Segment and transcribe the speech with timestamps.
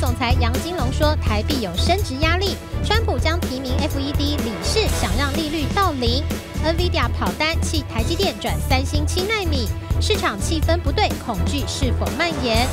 [0.00, 6.22] 总裁杨金龙说，台币有升值压力，川普将提名 FED 理事，想让利率到零。
[6.64, 9.68] NVIDIA 跑单弃台积电转三星七纳米，
[10.00, 12.66] 市场气氛不对，恐惧是否蔓延？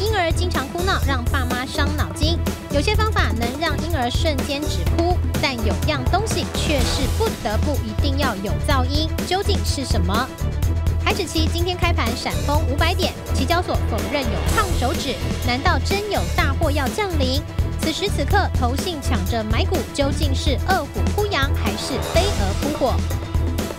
[0.00, 2.38] 婴儿经常哭闹，让爸妈伤脑筋。
[2.72, 10.28] 有些方法能让婴儿瞬间止哭，但有样东西却是不得不一定要有噪音，究竟是什么？
[11.04, 15.14] 台指期今天开盘闪崩五百点，期交所否认有胖手指，
[15.46, 17.42] 难道真有大祸要降临？
[17.80, 22.94] 此时此刻，投信抢着买股，究竟是饿虎扑羊还是飞蛾扑火？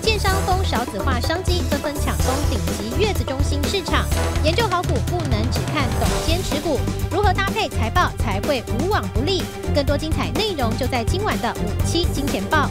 [0.02, 4.06] 建商风少子化商机，纷纷抢攻顶级月子中心市场。
[4.44, 6.78] 研究好股不能只看董监持股，
[7.10, 9.42] 如何搭配财报才会无往不利？
[9.74, 12.70] 更多精彩内容就在今晚的五七金钱报。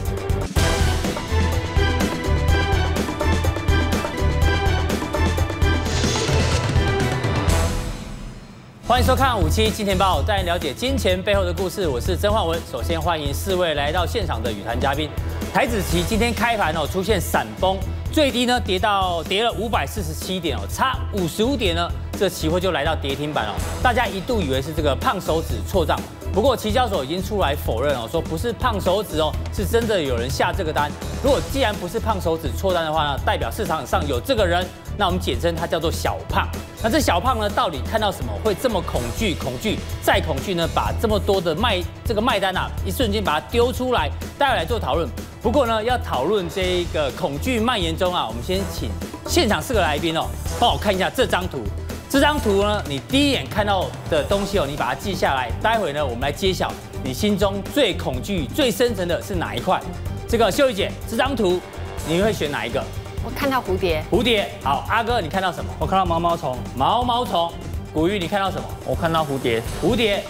[8.93, 11.87] 欢迎收看五七金钱报，带您了解金钱背后的故事。
[11.87, 12.61] 我是曾焕文。
[12.71, 15.09] 首先欢迎四位来到现场的与谈嘉宾。
[15.51, 17.75] 台指期今天开盘哦，出现闪崩，
[18.11, 23.53] 最低呢跌到跌了五百四十七点哦，差五十五点呢，这期货就来到跌停板哦。
[23.81, 25.99] 大家一度以为是这个胖手指错账，
[26.31, 30.91] 不过期交所已经出来否认哦，说不是胖手指哦，是真的有人下这个单。
[31.23, 34.63] 如果既然不是胖手指错单的话呢，代表市场上有这个人。
[34.97, 36.47] 那我们简称它叫做小胖。
[36.81, 39.33] 那这小胖呢，到底看到什么会这么恐惧？
[39.35, 40.67] 恐惧再恐惧呢？
[40.75, 45.07] 把这么多的卖这个卖单啊，一瞬间把它丢出来，待会来做讨论。
[45.41, 48.89] 不过呢，要讨论这一个恐惧蔓延中啊，我们先请
[49.27, 50.25] 现场四个来宾哦，
[50.59, 51.63] 帮我看一下这张图。
[52.09, 55.49] 这张图呢，你第一眼看到的东西哦，你把它记下来。
[55.61, 56.71] 待会呢，我们来揭晓
[57.03, 59.81] 你心中最恐惧、最深层的是哪一块。
[60.27, 61.59] 这个秀丽姐，这张图
[62.07, 62.83] 你会选哪一个？
[63.25, 64.85] 我看到蝴蝶，蝴蝶好。
[64.89, 65.71] 阿哥，你看到什么？
[65.79, 67.49] 我看到毛毛虫，毛毛虫。
[67.93, 68.63] 古玉，你看到什么？
[68.85, 70.21] 我看到蝴蝶，蝴蝶。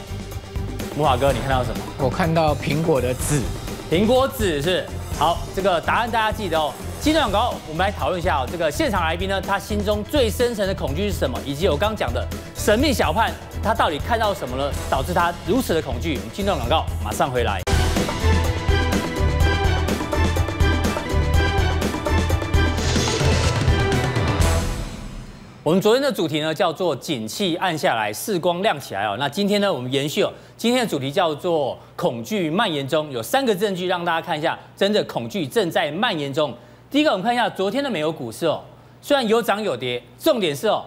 [0.95, 1.77] 木华哥，你看到什么？
[1.97, 3.41] 我看到苹果的籽，
[3.89, 4.85] 苹果籽是。
[5.17, 6.71] 好，这个答案大家记得哦。
[6.99, 8.47] 金钟广告，我们来讨论一下哦。
[8.49, 11.39] 这个现场来宾呢，他心中最深层的恐惧是什么？
[11.43, 12.23] 以及我刚刚讲的
[12.55, 13.27] 神秘小胖，
[13.63, 16.15] 他到底看到什么了，导致他如此的恐惧？
[16.17, 17.72] 我们金钟广告马上回来。
[25.63, 29.15] 我们昨天的主题呢，叫做“景气暗下来，世光亮起来”哦。
[29.17, 36.53] 那今天呢，我们延续哦，今天的主题叫做“恐惧蔓延中”，有三个证据让大家看一下，真的恐惧正在蔓延中。
[36.91, 38.61] 第一个，我们看一下昨天的美国股市哦，
[39.01, 40.83] 虽然有涨有跌，重点是哦，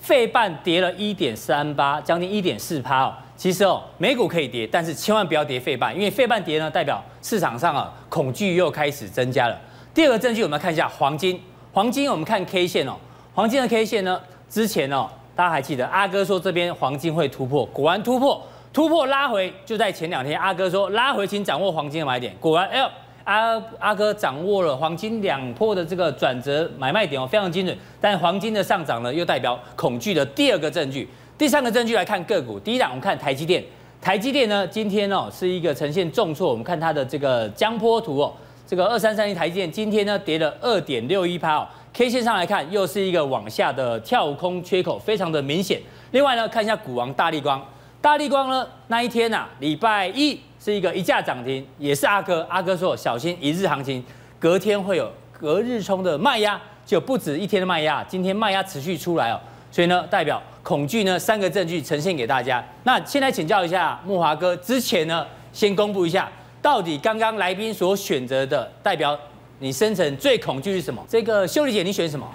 [0.00, 3.14] 费半跌了一点三八，将近一点四趴哦。
[3.36, 9.56] 其实哦，美股可以跌，但是千万不要跌费半，因为费半跌呢，代表市场上啊恐惧又开始增加了。
[9.94, 11.40] 第二个证据，我们来看一下黄金，
[11.72, 12.96] 黄金我们看 K 线哦。
[13.38, 14.20] 黄金的 K 线呢？
[14.50, 22.90] 之前哦，大家还记得阿哥说这边黄金会突破，果然突破，突破拉回，就在前两天，阿哥说拉回，请掌握黄金的买点，果然，哎呦，
[23.22, 27.78] 阿阿哥掌握了黄金两波的这个转折买卖点哦，非常精准。
[28.00, 31.08] 但黄金的上涨呢，又代表恐惧的第二个证据。
[31.38, 33.62] 第三个证据来看个股，第一档我们看台积电，
[34.00, 38.32] 台积电呢今天哦是一个呈现重挫，我们看它的这个江波图哦，
[38.66, 41.68] 这个二三三一台积电今天呢跌了二点六一趴哦。
[41.92, 45.80] K 线上来看，又是一个往下的跳空缺口，非常的明显。
[46.12, 47.60] 另外呢，看一下股王大立光，
[48.00, 54.04] 大立光呢那一天呐、啊，礼拜一是一个一价涨停，也是阿哥，阿哥说小心一日行情，
[54.38, 59.40] 隔天会有隔日冲的卖压，就不止一天的卖压，今天卖压持续出来哦，
[59.72, 62.64] 所以呢，代表恐惧呢三个证据呈现给大家。
[62.84, 66.30] 那先来请教一下木华哥，之前呢先公布一下，
[66.62, 69.18] 到底刚刚来宾所选择的代表。
[69.58, 71.04] 你深层最恐惧是什么？
[71.08, 72.26] 这个秀丽姐，你选什么？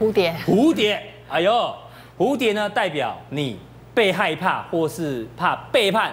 [0.00, 0.34] 蝴蝶。
[0.44, 0.44] 蝴蝶。
[0.46, 1.74] 蝴蝶哎呦，
[2.16, 3.58] 蝴蝶呢，代表你
[3.94, 6.12] 被害怕或是怕背叛，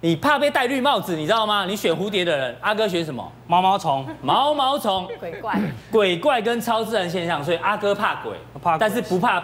[0.00, 1.66] 你怕被戴绿帽子，你知道吗？
[1.66, 3.30] 你选蝴蝶的人，阿哥选什么？
[3.46, 4.06] 毛毛虫。
[4.22, 5.08] 毛毛虫。
[5.18, 5.60] 鬼怪。
[5.90, 9.42] 鬼怪跟超自然现象，所以阿哥怕鬼，怕鬼，但是不怕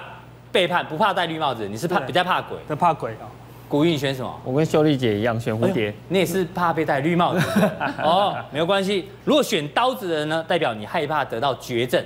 [0.50, 2.56] 背叛，不怕戴绿帽子，你是怕比较怕鬼。
[2.66, 3.28] 都怕鬼啊。
[3.68, 4.40] 古玉，你选什么？
[4.44, 5.92] 我跟秀丽姐一样选蝴蝶。
[6.08, 7.46] 你也是怕被戴绿帽子
[8.02, 9.08] 哦，没有关系。
[9.24, 12.02] 如果选刀子的人呢，代表你害怕得到绝症；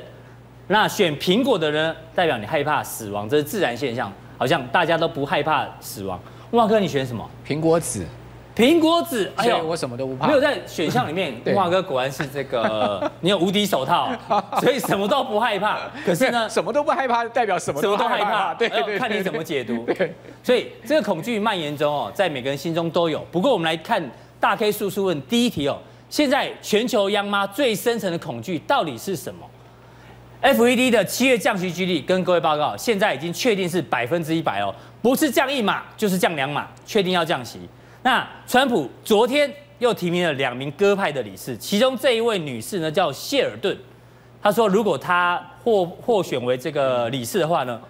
[0.66, 4.12] 那选苹果的人，代表你害怕死亡，这是自然现象。
[4.36, 6.18] 好像大家都不害怕死亡。
[6.50, 7.24] 旺哥，你选什么？
[7.46, 8.04] 苹果籽。
[8.54, 10.26] 苹果籽，哎呦，我什么都不怕。
[10.26, 14.10] 没有在选项里面， 木华哥果然是这个， 你有无敌手套，
[14.60, 15.78] 所以什么都不害怕。
[16.04, 18.52] 可是呢，什么都不害怕，代表什么都害怕。
[18.52, 19.86] 对对，看你怎么解读。
[20.42, 23.26] 所以这个恐惧蔓延中哦，在每个人心中都有。
[23.30, 24.02] 不过我们来看
[24.38, 25.78] 大 K 叔叔问第一题哦，
[26.10, 29.46] 现在全球央妈最深层的恐惧到底是什么
[30.42, 37.60] ？FED 的七月降息几率跟各位报告，现在已经确定是百分之一百哦，不是降一码就是降两码，确定要降息。
[38.02, 43.76] 那川普昨天又提名了两名鸽派的理事，其中这一位女士呢叫谢尔顿，
[44.42, 47.80] 她说如果她获获选为这个理事的话呢，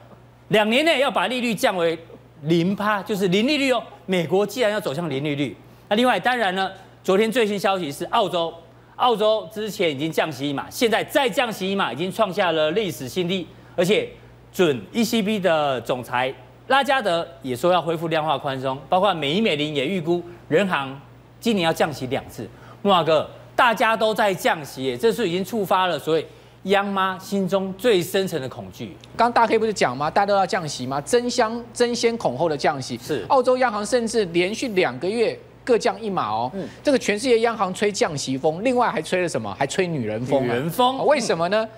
[0.48, 1.98] 两年内要把利率降为
[2.42, 3.82] 零趴，就是零利率哦。
[4.04, 5.56] 美国既然要走向零利率，
[5.88, 6.70] 那另外当然呢，
[7.02, 8.52] 昨天最新消息是澳洲。
[8.96, 13.44] 澳洲之前已经降息一码，现在再降息一码，已经创下了历史新低。
[13.74, 14.08] 而且，
[14.52, 16.32] 准 ECB 的总裁
[16.72, 20.98] 拉加德也说要恢复量化宽松，包括美银美林也预估人行
[21.38, 22.48] 今年要降息两次。
[22.80, 26.26] 慕驊哥，大家都在降息，这是已经触发了所谓
[26.62, 28.96] 央妈心中最深层的恐惧。
[29.14, 30.10] 刚刚大 K 不是讲吗？
[30.10, 30.98] 大家都要降息吗？
[31.02, 32.96] 争相争先恐后的降息。
[32.96, 35.38] 是，澳洲央行甚至连续两个月。
[35.64, 39.54] 各降一码哦，嗯，这个全世界央行吹降息风，另外还吹了什么？
[39.56, 40.42] 还吹女人风。
[40.42, 41.68] 女人风，为什么呢？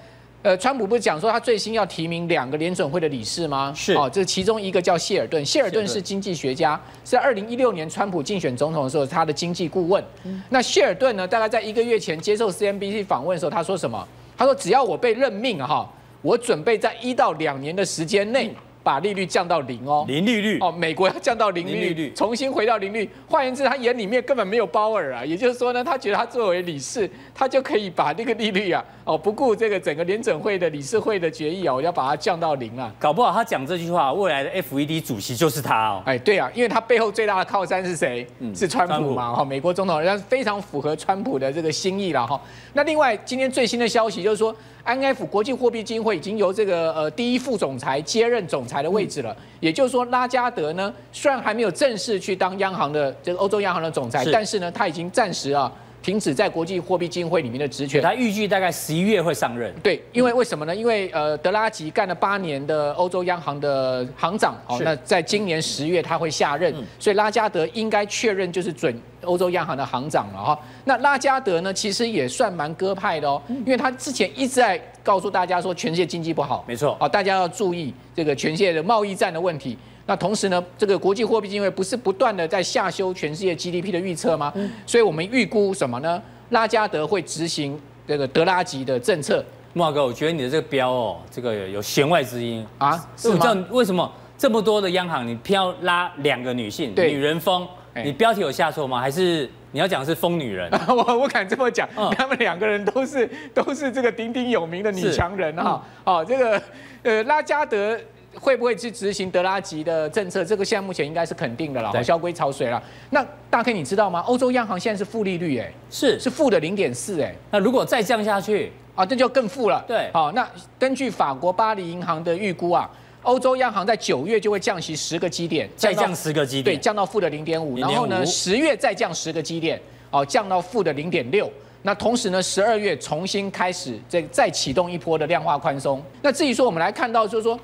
[0.45, 3.73] 呃，川普不是讲说他最新要提名两个联准会的理事吗？
[3.75, 10.05] 是哦，这其中一个叫谢尔顿，谢尔顿是经济学家，是在二零一六年川普竞选总统的时候他的经济顾问。
[10.51, 14.07] 那谢尔顿呢，大概在一个月前接受 CNBC 访问的时候，他说什么？
[14.37, 18.55] 他说只要我被任命哈，我准备在一到两年的时间内。
[18.85, 23.09] 把利率降到零哦，零利率哦，美国要降到零利率，重新回到零率。
[23.27, 32.93] 换言之，他眼里面根本没有鲍尔啊，也就是说呢，他觉得他作为理事，他就可以把这个利率啊， 哦，不顾这个整个联准会的理事会的决议啊，我要把它降到零啊。
[32.99, 36.03] 搞不好他讲这句话，未来的 FED 主席就是他哦。
[36.05, 38.27] 哎，对啊，因为他背后最大的靠山是谁？
[38.41, 42.39] 嗯，是川普嘛，哈，美国总统，人家非常符合川普的这个心意了哈。
[42.75, 44.55] 那另外，今天最新的消息就是说。
[44.87, 55.73] IMF 国际货币基金会已经由这个呃第一副总裁接任总裁的位置了，嗯、也就是说拉加德呢，虽然还没有正式去当央行的这个欧洲央行的总裁，但是呢，他已经暂时啊
[56.05, 58.03] 停止在国际货币基金会里面的职权。
[58.03, 59.75] 他预计大概十一月会上任。
[59.83, 60.77] 对，因为为什么呢？
[60.77, 68.95] 因为呃德拉吉干了八年的欧洲央行的行长，哦，那在今年十月他会下任，嗯、所以拉加德应该确认就是准。
[69.23, 79.79] 欧洲央行的行长了哈，那拉加德呢，其实也算蛮鸽派的哦，因为他之前一直在告诉大家说全世界经济不好，没错，啊，大家要注意这个全世界的贸易战的问题。
[80.07, 84.53] 那同时呢，这个国际货币基金会不是不断的在下修全世界 GDP 的预测吗？
[84.87, 86.23] 所以我们预估什么呢？
[86.51, 89.45] 拉加德会执行这个德拉吉的政策。
[89.73, 93.67] 慕驊哥，我觉得你的这个标哦，这个有弦外之音啊，是吗？
[93.71, 97.67] 为什么这么多的央行你偏要拉两个女性，对女人风？
[98.05, 99.01] 你标题有下错吗？
[99.01, 100.71] 还是你要讲的是疯女人？
[100.87, 105.83] 我我敢这么讲，嗯、他们两个人都是都是这个鼎鼎有名的女强人哈。
[106.05, 106.63] 嗯、哦，这个
[107.03, 107.99] 呃拉加德
[108.41, 110.45] 会不会去执行德拉吉的政策？
[110.45, 112.83] 这个现在目前应该是肯定的了，萧规潮水了。
[113.11, 114.21] 那大 K 你知道吗？
[114.27, 117.35] 欧洲央行现在是负利率哎，是是负的零点四哎。
[117.51, 119.85] 那如果再降下去啊，这就更负了。
[119.87, 120.49] 对，好，那
[120.79, 122.91] 根据法国巴黎银行的预估啊。
[123.23, 127.79] 欧洲央行在九月就会降息十个基点，再降十个基点，对，降到负的零点五。
[127.79, 131.51] 然后呢，十月再降十个基点，哦，降到负的零点六。
[131.81, 136.03] 那同时呢，十二月重新开始这再启动一波的量化宽松。
[136.21, 137.59] 那至于说我们来看到，就是说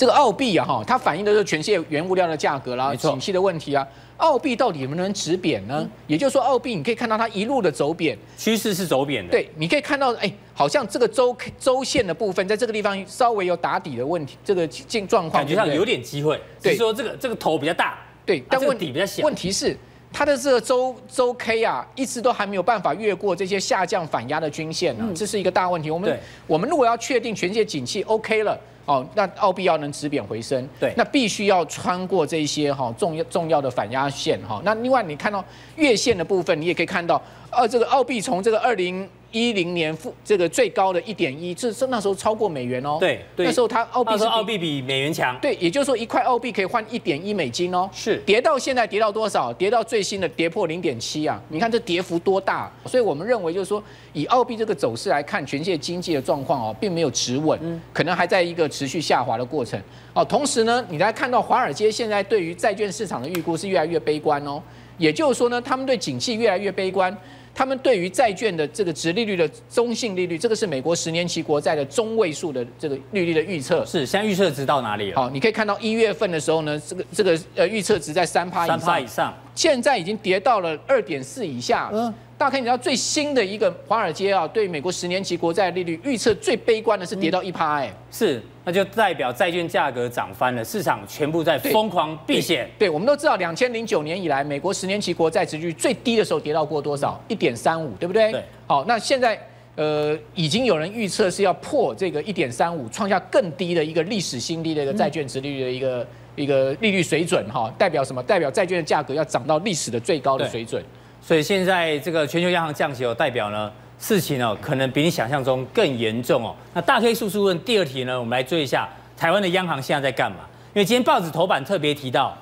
[0.00, 3.86] 这个澳币啊，哈，它反映的是全世界原物料的价格啦，景气的问题啊。
[4.16, 5.76] 澳币到底能不能止贬呢？
[5.78, 9.30] 嗯、也就是说，澳币你可以看到它一路的走贬，趋势是走贬的。
[9.30, 16.40] 对，你可以看到，哎，好像这个周周线的部分在这个地方稍微有打底的问题，这个境状况感觉上有点机会。
[16.62, 19.22] 对，说这个这个头比较大，对，但问题比较小。
[19.22, 19.76] 问题是
[20.10, 25.90] 它的这个周周 K 啊，一直都还没有办法越过这些下降反压的均线呢、这是一个大问题。
[25.90, 28.58] 我们我们如果要确定全世界景气 OK 了。
[28.90, 34.60] 哦，那澳币要能止贬回升，对，那必须要穿过这些哈重要重要的反压线哈。
[34.64, 35.44] 那另外你看到
[35.76, 42.96] 月线的部分，你也可以看到，呃，这个澳币从这个二零一零年负这个最高的一点一，这是那时候超过美元哦。
[43.00, 45.36] 对，那时候它澳币是澳币比美元强。
[45.40, 47.88] 对，也就是说一块澳币可以换一点一美金哦。
[47.92, 49.52] 是，跌到现在跌到多少？
[49.52, 51.40] 跌到最新的跌破零点七啊！
[51.48, 52.70] 你看这跌幅多大？
[52.86, 59.80] 所以我们认为就是说，以澳币这个走势来看，全世界经济的状况哦，并没有止稳，可能还在一个持续下滑的过程。
[60.12, 64.60] 哦，同时呢，你来看到华尔街现在对于债券市场的预估是越来越悲观哦。
[65.00, 67.16] 也就是说呢，他们对景气越来越悲观。
[67.60, 73.84] 他们对于债券的这个值利率的中性利率，这个是美国十年期国债的中位数的这个利率的预测。
[73.84, 75.16] 是，现在预测值到哪里了？
[75.16, 81.90] 好，你可以看到一月份的时候呢，这个这个呃预测值在三趴以上，三趴以上，现在已经跌到了二点四以下。
[81.92, 82.14] 嗯。
[82.38, 92.66] 大家可以知道最新的一个华尔街啊，对美国十年期国债利率预测最悲观的是跌到一趴，哎，是，那就代表债券价格涨翻了，市场全部在疯狂避险。
[92.78, 97.22] 对，我们都知道，两千零九年以来，美国十年期国债值率最低的时候跌到过多少？
[97.28, 98.32] 一点三五，对不对？
[98.32, 98.44] 对。
[98.66, 99.38] 好，那现在
[99.76, 108.22] 呃，已经有人预测是要破这个一点三五，创下更低的一个历史新低的一个债券值利率的一个、嗯、一个利率水准哈，代表什么？
[108.22, 110.84] 代表债券的价格要涨到历史的最高的水准。
[111.22, 116.54] 所以现在这个全球央行降息，代表呢事情哦，可能比你想象中更严重哦。
[116.74, 120.38] 那大 K 叔叔问第二题呢，我们来追一下台湾的央行现在在干嘛？
[120.74, 122.36] 因为今天报纸头版特别提到，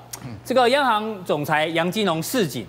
[0.45, 2.65] 这个央行总裁杨金龙示警，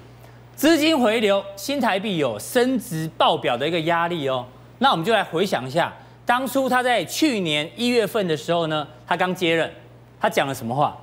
[0.61, 4.45] 资金回流，新台币有升值爆表的一个压力哦。
[4.77, 5.91] 那我们就来回想一下，
[6.27, 9.73] 当初他在去年一月份的时候呢，他刚接任，
[10.21, 10.95] 他讲了什么话？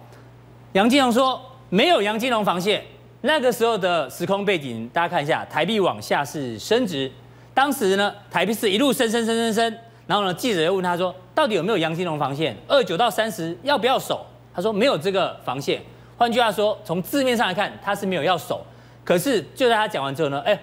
[0.74, 2.84] 杨金龙说没有杨金龙防线。
[3.22, 7.12] 那个时候的时空背景，大家看一下，台币往下是升值，
[7.56, 12.56] 当时呢，台币是一路升升升升升，然后呢，记者又问他说，到底有没有杨金龙防线？
[12.68, 14.24] 二九到三十要不要守？
[14.54, 15.82] 他说没有这个防线。
[16.16, 18.64] 换句话说，从字面上来看，他是没有要守。
[19.08, 20.60] 可是就在他讲完之后呢，哎。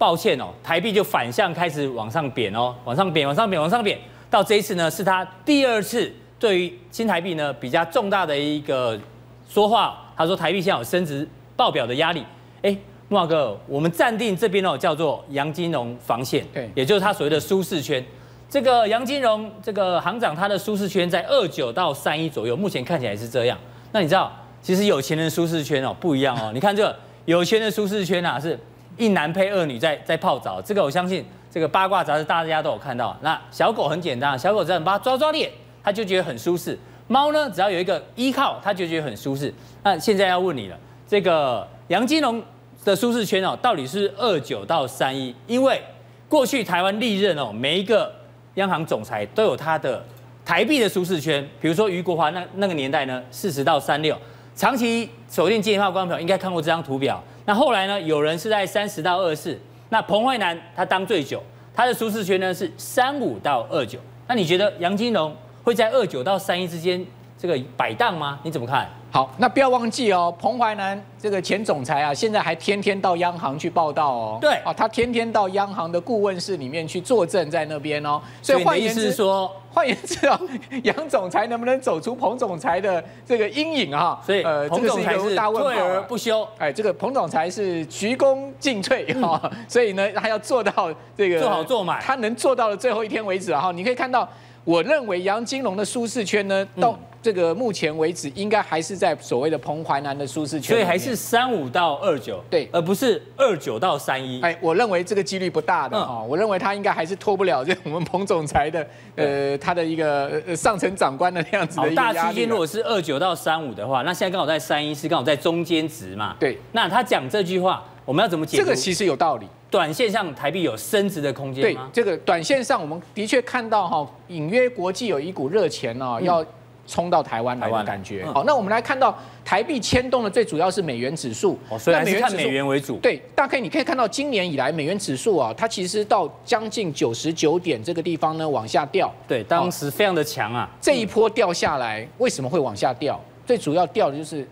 [0.00, 3.98] 抱歉哦，台币就反向开始往上贬哦，往上贬，往上贬，往上贬，
[4.30, 8.98] 到这一次呢，是他第二次对于新台币呢比较重大的一个
[9.46, 10.10] 说话。
[10.16, 12.24] 他说台币现在有升值爆表的压力。
[12.62, 12.74] 哎，
[13.10, 18.02] 木华哥，我们暂定这边哦叫做杨金龙防线，对，也就是他所谓的舒适圈。
[18.48, 23.58] 这个杨金龙这个行长他的舒适圈在二九到三一左右，目前看起来是这样。
[23.92, 24.32] 那你知道，
[24.62, 28.58] 其实有钱人舒适圈哦不一样哦，你看这个有钱的舒适圈啊是。
[28.98, 33.16] 一男配二女在在泡澡，这个我相信这个八卦杂志大家都有看到。
[33.22, 35.50] 那小狗很简单，小狗只要把它抓抓脸，
[35.82, 36.78] 它就觉得很舒适。
[37.06, 39.54] 猫呢，只要有一个依靠，它就觉得很舒适。
[39.82, 40.76] 那现在要问你了，
[41.08, 42.42] 这个杨金龙
[42.84, 45.34] 的舒适圈哦，到底是二九到三一？
[45.46, 45.80] 因为
[46.28, 48.12] 过去台湾历任哦，每一个
[48.56, 50.04] 央行总裁都有他的
[50.44, 51.42] 台币的舒适圈。
[51.58, 54.14] 比如说余国华那那个年代呢，四十到三六。
[54.60, 57.18] 长期锁定金钱豹观众朋友应该看过这张图表。
[57.46, 57.98] 那后来呢？
[57.98, 61.42] 有人是在三十到二十四，那彭慧南他当最久，
[61.74, 63.98] 他的舒适圈呢是三五到二九。
[64.26, 67.02] 那你觉得杨金龙会在二九到三一之间
[67.38, 68.38] 这个摆荡吗？
[68.42, 68.86] 你怎么看？
[69.12, 74.38] 好，那不要忘记哦，彭淮南这个前总裁啊，现在还天天到央行去报道哦。
[74.40, 78.22] 对，啊，他天天到央行的顾问室里面去坐镇在那边哦。
[78.40, 80.40] 所以换言之说，换言之哦，
[80.84, 84.20] 杨总裁能不能走出彭总裁的这个阴影啊？
[84.24, 86.46] 所以呃，彭总裁是退而不休。
[86.58, 93.72] 哎，这个彭总裁是鞠躬尽瘁哈、嗯， 所以呢，他要做到这个做好做满，他能做到的最后一天为止哈。
[93.72, 94.28] 你可以看到，
[94.62, 96.96] 我认为杨金龙的舒适圈呢，到。
[97.22, 104.40] 这个目前为止应该还是在所谓的彭淮南的舒适圈，所以还是三五到二九，对，而不是二九到三一。
[104.40, 108.86] 哎，我认为这个几率不大的哈、嗯，我认为他应该还是脱不了这我们彭总裁的
[109.16, 111.96] 呃他的一个上层长官的那样子的一个。
[111.96, 116.34] 大区间如果是二九到三五的话，那现在刚好在三一，是刚好在中间值嘛？
[116.40, 116.58] 对。
[116.72, 118.64] 那他讲这句话，我们要怎么解读？
[118.64, 119.46] 这个其实有道理。
[119.70, 121.90] 短线上台币有升值的空间吗？
[121.92, 126.42] 对，这个短线上我们的确看到哈，隐约国际有一股热钱哦，要。
[126.90, 128.26] 冲到台湾来的感觉。
[128.26, 131.56] 好，那我们来看到台币牵动的最主要是美元指数。
[131.68, 132.96] 哦，所以还是看美元为主。
[132.96, 139.08] 对，大概你可以看到今年以来美元指数啊，它其实到将近九十九点这个地方呢往下掉。
[139.28, 140.68] 对，当时非常的强啊。
[140.80, 143.20] 这一波掉下来，为什么会往下掉？
[143.46, 144.44] 最主要掉的就是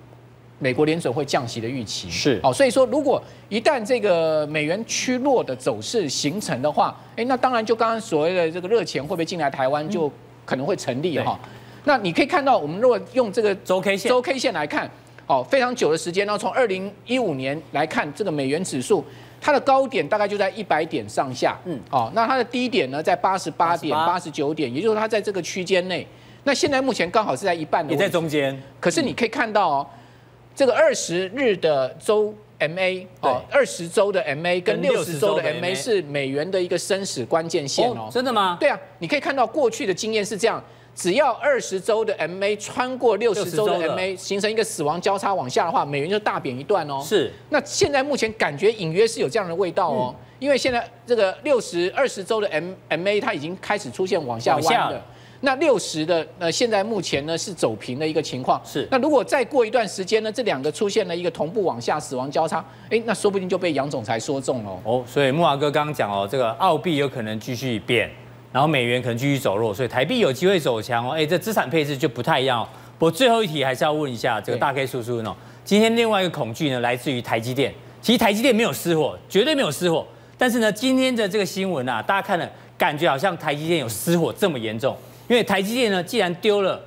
[0.60, 2.08] 美国联准会降息的预期。
[2.08, 2.38] 是。
[2.44, 10.08] 哦，所以说如果一旦这个美元趋弱的走势形成的话，哎，那当然就刚刚所谓的这个热钱会不会进来台湾，就
[10.44, 11.36] 可能会成立哈。
[11.88, 14.88] 那你可以看到，我们如果用这个周 K 线周 K 线来看，
[15.26, 19.02] 哦，非常久的时间，然后从二零一五年来看，这个美元指数
[19.40, 26.06] 它的高点大概就在一百点上下，嗯，哦，那它的低点呢在八十八点、八十九点，也就是说它在这个区间内。
[26.44, 28.62] 那现在目前刚好是在一半的，也在中间。
[28.78, 29.86] 可是你可以看到哦，
[30.54, 38.10] 这个二十日的周 MA，哦，二十周的 MA 跟六十周的 MA 是美元的一个生死关键线哦。
[38.12, 38.58] 真的吗？
[38.60, 40.62] 对啊，你可以看到过去的经验是这样。
[40.98, 47.00] 只要二十周的 MA 穿过六十周的 MA，形成一个死亡交叉往下的话，美元就大贬一段哦。
[47.00, 47.30] 是。
[47.50, 55.00] 那现在目前感觉隐约是有这样的味道哦，因为现在这个六十二十周的 M MA 它已经开始出现往下弯了。
[55.40, 58.60] 那六十的呃，现在目前呢是走平的一个情况。
[58.64, 58.88] 是。
[58.90, 62.58] 那如果再过一段时间呢，这两个出现了一个同步往下死亡交叉，
[62.90, 65.04] 哎，那说不定就被杨总裁说中了哦。
[65.06, 68.10] 所以木华哥刚刚讲哦，这个澳币有可能继续贬。
[68.52, 71.12] 然后美元可能继续走弱，所以台币有机会走强哦。
[71.12, 72.68] 哎，这资产配置就不太一样哦。
[72.98, 75.34] 不过最后一题还是要问一下这个大 K 叔叔呢。
[75.64, 77.72] 今天另外一个恐惧呢，来自于台积电。
[78.00, 80.06] 其实台积电没有失火，绝对没有失火。
[80.38, 84.96] 但是呢，今天的这个新闻啊，大家看了感觉好像台积电有失火这么严重。
[85.28, 86.80] 因为台积电呢，既然丢了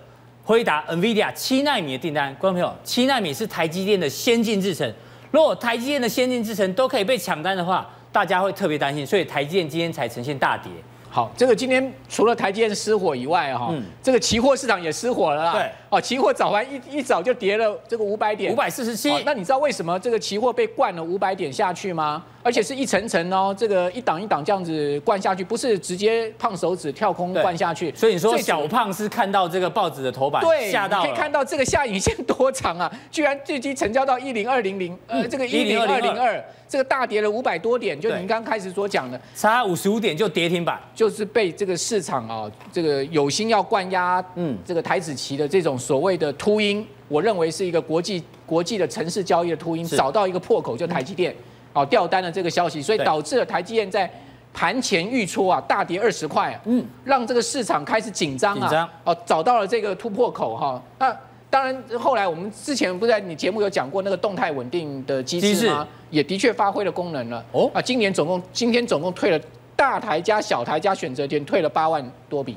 [0.43, 4.91] 辉达 NVIDIA 七纳米的订单，观众朋友，七纳米是台积电的先进制程。
[5.29, 10.71] 如果台积电的先进制程都可以被抢单的话，大家会特别担心，所以台积电今天才呈现大跌。
[11.13, 15.51] 好，这个今天除了台积电失火以外，哈、嗯，这个期货市场也失火了啦。
[15.51, 19.11] 对，哦，期货早盘一一早就跌了这个五百点，五百四十七。
[19.25, 22.23] 那你知道为什么这个期货被灌了五百点下去吗？
[22.43, 27.93] 而且是一层层哦，这个一档一档这样子灌下去，不是直接胖手指跳空灌下去。
[27.93, 31.01] 所以你说小胖是看到这个报纸的头版，对，吓到。
[31.01, 32.89] 可以看到这个下影线多长啊？
[33.11, 37.99] 居然最低成交到一零二零零，呃，这个一零二零二，这个大跌了五百多点。
[37.99, 51.35] 就您刚开始所讲的，差五十五点就跌停板，就是被这个市场啊，这个有心要灌压，嗯，这个台子棋的这种所谓的秃鹰，我认为是一个国际国际的城市交易的秃鹰，找到一个破口，就台积电。
[51.73, 54.09] 哦，掉单的这个消息，所以导致了台积电在
[54.53, 60.83] 盘前预戳啊大跌二十块，嗯，让这个市场开始紧张啊，哦，找到了这个突破口哈。
[60.99, 61.17] 那
[61.49, 65.87] 当然，后来我们之前不是在你节目有讲过那个动态稳定的机制吗？
[66.09, 67.41] 也的确发挥了功能了。
[67.53, 69.39] 哦，啊，今年总共今天总共退了
[69.73, 72.53] 大台加小台加选择权退了八万多笔，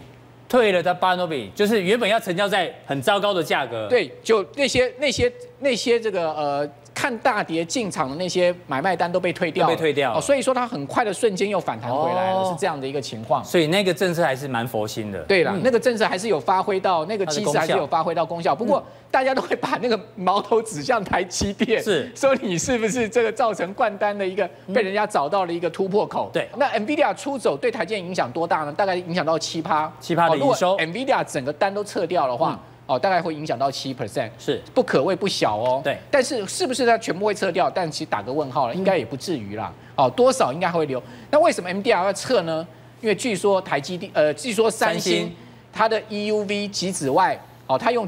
[0.55, 6.71] 退了他巴诺比，就是原本要成交在很糟糕的价格，对，就那些那些那些这个呃。
[6.95, 13.45] 看大跌进场的那些买卖单都被退掉，被退掉，所以说它很快的瞬间又反弹回来了，是这样的一个情况。
[13.45, 15.21] 所以那个政策还是蛮佛心的。
[15.25, 18.55] 对了，那个政策还是有发挥到，那个机制还是有发挥到功效。
[18.55, 26.31] 不过大家都会把那个矛头指向台积电，是说你是不是这个造成灌单的一个被人家找到了一个突破口？
[26.33, 26.49] 对。
[26.57, 28.73] 那 NVIDIA 出走对台积电影响多大呢？
[28.73, 30.77] 大概影响到七趴，七趴的营收。
[30.79, 32.59] NVIDIA 整个单都撤掉的话。
[32.87, 35.81] 哦，大概会影响到七 percent，是不可谓不小哦。
[35.83, 37.71] 对，但是是不是它全部会撤掉？
[37.71, 39.73] 但其实打个问号了，应该也不至于啦。
[39.97, 41.03] 哦，多少应该会留。
[41.31, 42.67] 那为什么 NVIDIA 要撤呢？
[43.01, 45.35] 因为据说台积电，呃，据说三星
[45.73, 47.39] 它的 EUV 极紫外。
[47.67, 48.07] 哦，他用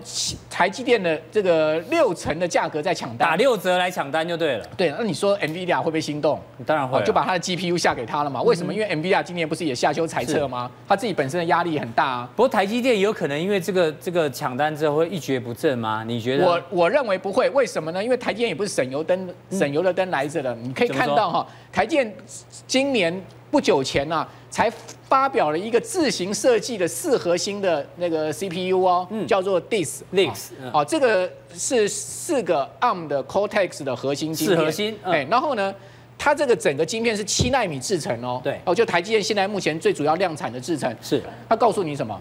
[0.51, 4.67] 台积电的这个六成的价格在抢单，打六折来抢单就对了。
[4.77, 6.39] 对，那你说 NVIDIA 会不会心动？
[6.67, 8.43] 当然会，就把他的 GPU 下给他了嘛。
[8.43, 8.73] 为什么？
[8.73, 10.71] 因为 NVIDIA 今年不是也下修裁测吗？
[10.87, 12.31] 他自己本身的压力很大啊。
[12.37, 16.05] 不过台积电有可能因为这个这个抢单之后会一蹶不振吗？
[16.07, 16.47] 你觉得？
[16.47, 17.49] 我我认为不会。
[17.51, 18.05] 为什么呢？
[18.05, 20.55] 因为台积电也不是省油灯省油的灯来着的。
[20.57, 22.15] 你可以看到哈，台积电
[22.67, 23.25] 今年
[23.57, 24.29] 不久前呢、啊。
[24.49, 24.73] 才
[25.07, 34.57] 发表了一个自行设计的四核心的那个 CPU 哦，嗯、叫做 DIS DIS 哦，这个是四个 ARM 的 Cortex 的核心晶片。
[34.57, 35.75] 四核心，哎、嗯，然后呢，
[36.17, 40.97] 它这个整个晶片是七纳米制成哦，对，哦，就台积电现在目前最主要量产的制成。
[41.03, 42.19] 是，它告诉你什么？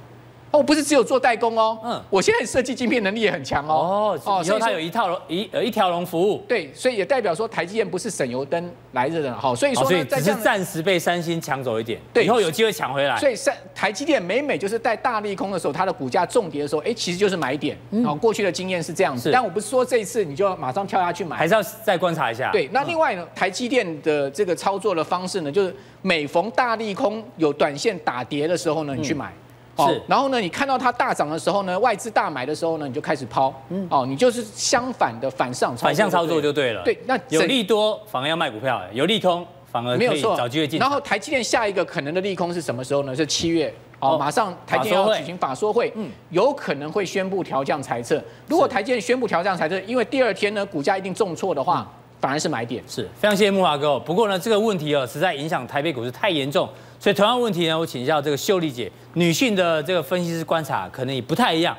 [0.58, 13.18] 我不是只有做代工哦，嗯，我现在设计晶片能力也很强哦，哦，以后它有一套一呃一条龙服务，对，所以也代表说台积电不是省油灯来着的，好，所以说呢，只是暂时被三星抢走一点，对，以后有机会抢回来。
[13.18, 22.52] 所以三台积电每每就是在大利空的时候，它的股价重跌的时候，哎，其实就是买点，好，过去的经验是这样子，但我不是说这一次你就要马上跳下去买，还是要再观察一下。
[22.52, 29.34] 对，那另外呢，台积电的这个操作的方式呢，就是每逢大利空有短线打跌的时候呢，你去买。
[29.78, 36.82] 是，然后呢，你看到它大涨的时候呢，外资大买的时候呢，你就开始抛，嗯，哦，你就是相反的反上操作，反向操作就对了。
[36.84, 40.80] 对，那有利多反而要卖股票，有利空反而没有错找机会进。
[40.80, 43.14] 然后台积电下一个可能的利空是什么时候呢？
[43.14, 48.24] 是七月，哦，马上台积电要举行法说会，嗯，有可能会宣布调降财测。
[48.48, 51.86] 如果台积电宣布调降财测，因为第二天呢，股价一定重挫的话，
[52.22, 52.82] 反而是买点。
[52.88, 54.00] 是非常谢谢慕驊哥。
[54.00, 56.70] 不过呢，这个问题哦，实在影响台北股市太严重。
[57.06, 61.78] 所以同样问题呢，我请教这个秀丽姐，女性的这个分析师观察可能也不太一样。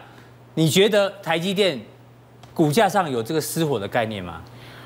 [0.54, 1.76] 你觉得台积电
[2.54, 4.40] 股价上有这个失火的概念吗？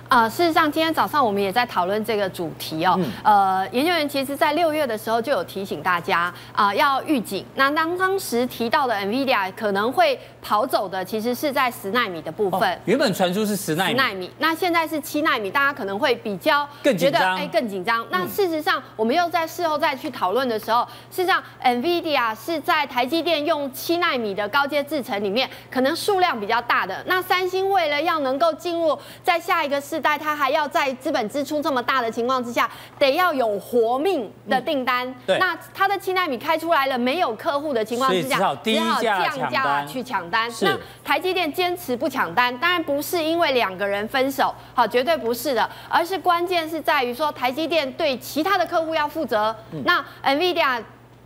[0.08, 2.98] 呃，事实上，今天早上我们也在讨论这个主题哦。
[2.98, 7.44] 嗯、呃，研究员其实在六月的时候就有提醒大家啊、呃，要预警。
[7.54, 12.60] 那当当时提到的 NVIDIA 可能会跑走的，其实是在十纳米的部分。
[12.72, 18.06] 哦、原本传出是十纳米，十纳米，那现在是七纳米，大家可能会比较觉得哎更紧张。
[18.10, 27.02] 那事实上，我们又在事后再去讨论的时候，事实上 NVIDIA 是在台积电用七纳米的高阶制程里面，可能数量比较大的。
[27.06, 35.08] 那三星为了要能够进入在下一个世代，它还要在资本支出这么大的情况之下，得要有活命的订单。
[35.08, 40.48] 嗯、对，那它的七纳米开出来了，没有客户的情况之下，只好低价降价去抢单。
[40.60, 49.54] 那台积电坚持不抢单，当然不是因为两个人分手，好，绝对不是的，而是关键是在于说台积电对其他的客户要负责。
[49.72, 50.82] 嗯、那 NVIDIA。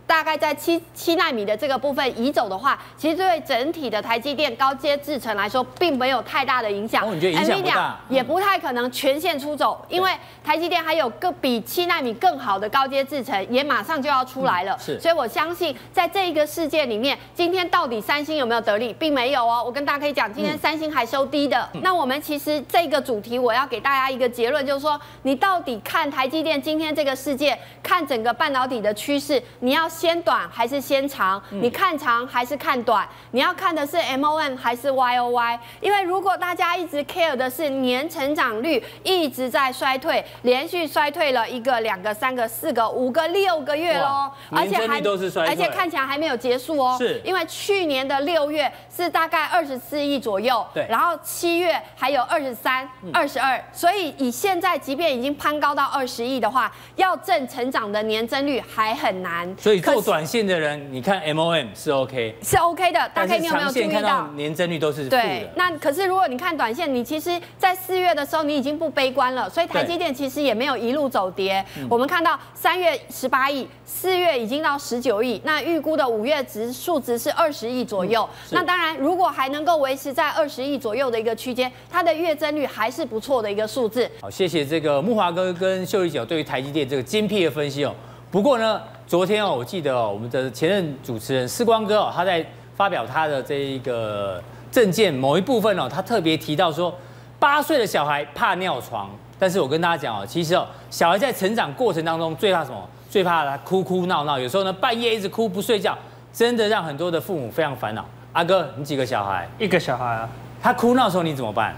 [0.07, 7.07] 大概在七七纳米的这个部分移走的话，其实对整体的台积电高阶制程来说，并没有太大的影响。
[7.07, 7.99] 哦，你觉得影响不大？
[8.09, 10.11] 也不太可能全线出走，因为
[10.43, 14.77] 台积电还有个比七纳米更好的高阶制程，也马上就要出来了。
[14.79, 19.63] 是，所以我相信在这一个世界里面，今天到底三星有没有得利，并没有哦。
[19.65, 21.67] 我跟大家可以讲，今天三星还收低的。
[21.81, 31.41] 那我们其实这个主题，我要给大家一个结论，就是说，你到底看台积电今天这个世界，看整个半导体的趋势，你要先短还是先长？
[31.49, 33.07] 你看长还是看短？
[33.31, 35.57] 你要看的是 MOM 还是 YOY？
[35.79, 45.01] 因为如果大家一直 care 的是年成长率一直在衰退，连续衰退了一个、两个、三个、四个、五个、六个月喽，而且还
[45.47, 46.97] 而且看起来还没有结束哦。
[46.97, 59.55] 是，因为去年的六月是大概二十四亿左右，对，然后七月还有二十三、二十二，所以以现在即便已经攀高到二十亿的话，要正成长的年增率还很难。
[59.57, 63.09] 所以做短线的人，你看 MOM 是 OK，是 OK 的。
[63.13, 65.21] 大概你有没有注意到年增率都是负的？
[65.21, 71.63] 对，那可是如果你看短线，你其实，在四月的时候你已经不悲观了，所以台积电其实也没有一路走跌。
[71.89, 78.27] 我们看到三月十八亿，四月已经到十九亿，那预估的五月值数值是二十亿左右。
[78.51, 84.09] 那当然，如果还能够维持在二十亿左右的一个区间，它的月增率还是不错的一个数字。
[84.21, 87.93] 好，谢谢这个木华哥跟秀丽姐对于台积电这个精辟的分析哦。
[88.31, 92.43] 不过呢，昨天哦，我记得哦，我们的前任主持人世光哥哦，他在
[92.75, 94.41] 发表他的这一个
[94.71, 96.93] 政见某一部分哦，他特别提到说，
[97.37, 102.89] 八岁的小孩怕尿床，但是我跟大家讲哦，其实哦，小孩在成长过程当中最怕什么？
[103.07, 105.95] 最怕他哭哭闹闹，有时候呢半夜一直哭不睡觉，
[106.33, 108.03] 真的让很多的父母非常烦恼。
[108.33, 109.47] 阿哥，你几个小孩？
[109.59, 110.27] 一个小孩啊。
[110.61, 111.75] 他哭闹的时候你怎么办？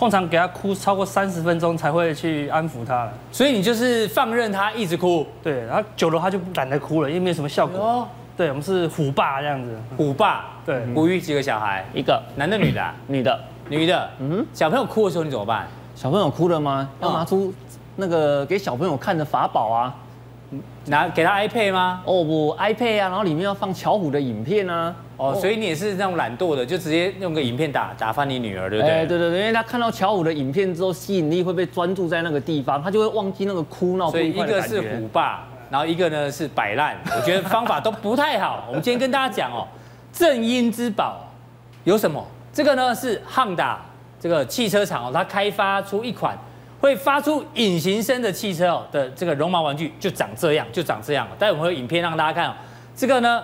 [0.00, 3.06] 通常给他哭超过三十分钟才会去安抚他。
[3.30, 5.26] 所以你就是放任他一直哭。
[5.42, 7.78] 对，然后久了他就懒得哭了，因为没有什么效果。
[7.78, 9.78] 哦，对，我们是虎爸这样子。
[9.98, 10.46] 虎爸。
[10.64, 10.80] 对。
[10.94, 11.84] 哺育几个小孩？
[11.92, 12.18] 一个。
[12.34, 12.82] 男的女的？
[13.08, 13.40] 女的。
[13.68, 14.10] 女的。
[14.20, 14.46] 嗯。
[14.54, 15.68] 小朋友哭的时候你怎么办？
[15.94, 16.88] 小朋友哭了吗？
[17.02, 17.52] 要拿出
[17.96, 19.94] 那个给小朋友看的法宝啊。
[20.86, 22.02] 拿给他 iPad 吗？
[22.04, 24.94] 哦不，iPad 啊，然后里面要放巧虎的影片啊。
[25.16, 29.06] 哦，所以你也是那种懒惰的，就直接用个影片打打翻你女儿，对不对？
[29.06, 34.10] 对对对，因为他看到巧虎的影片之后，吸引力会被专注在那个地方，他就会忘记那个哭闹。
[34.10, 38.64] 所以一个是虎爸，然后一个呢是摆烂，我觉得方法都不太好。
[38.68, 39.68] 我们今天跟大家讲哦，
[40.10, 41.20] 正音之宝
[41.84, 42.26] 有什么？
[42.52, 43.76] 这个呢是 Honda
[44.18, 46.36] 这个汽车厂哦，它开发出一款。
[46.80, 51.28] 会发出隐形声的汽车哦的这个绒毛玩具就长这样，就长这样。
[51.38, 52.54] 待会我们会有影片让大家看哦。
[52.96, 53.42] 这个呢，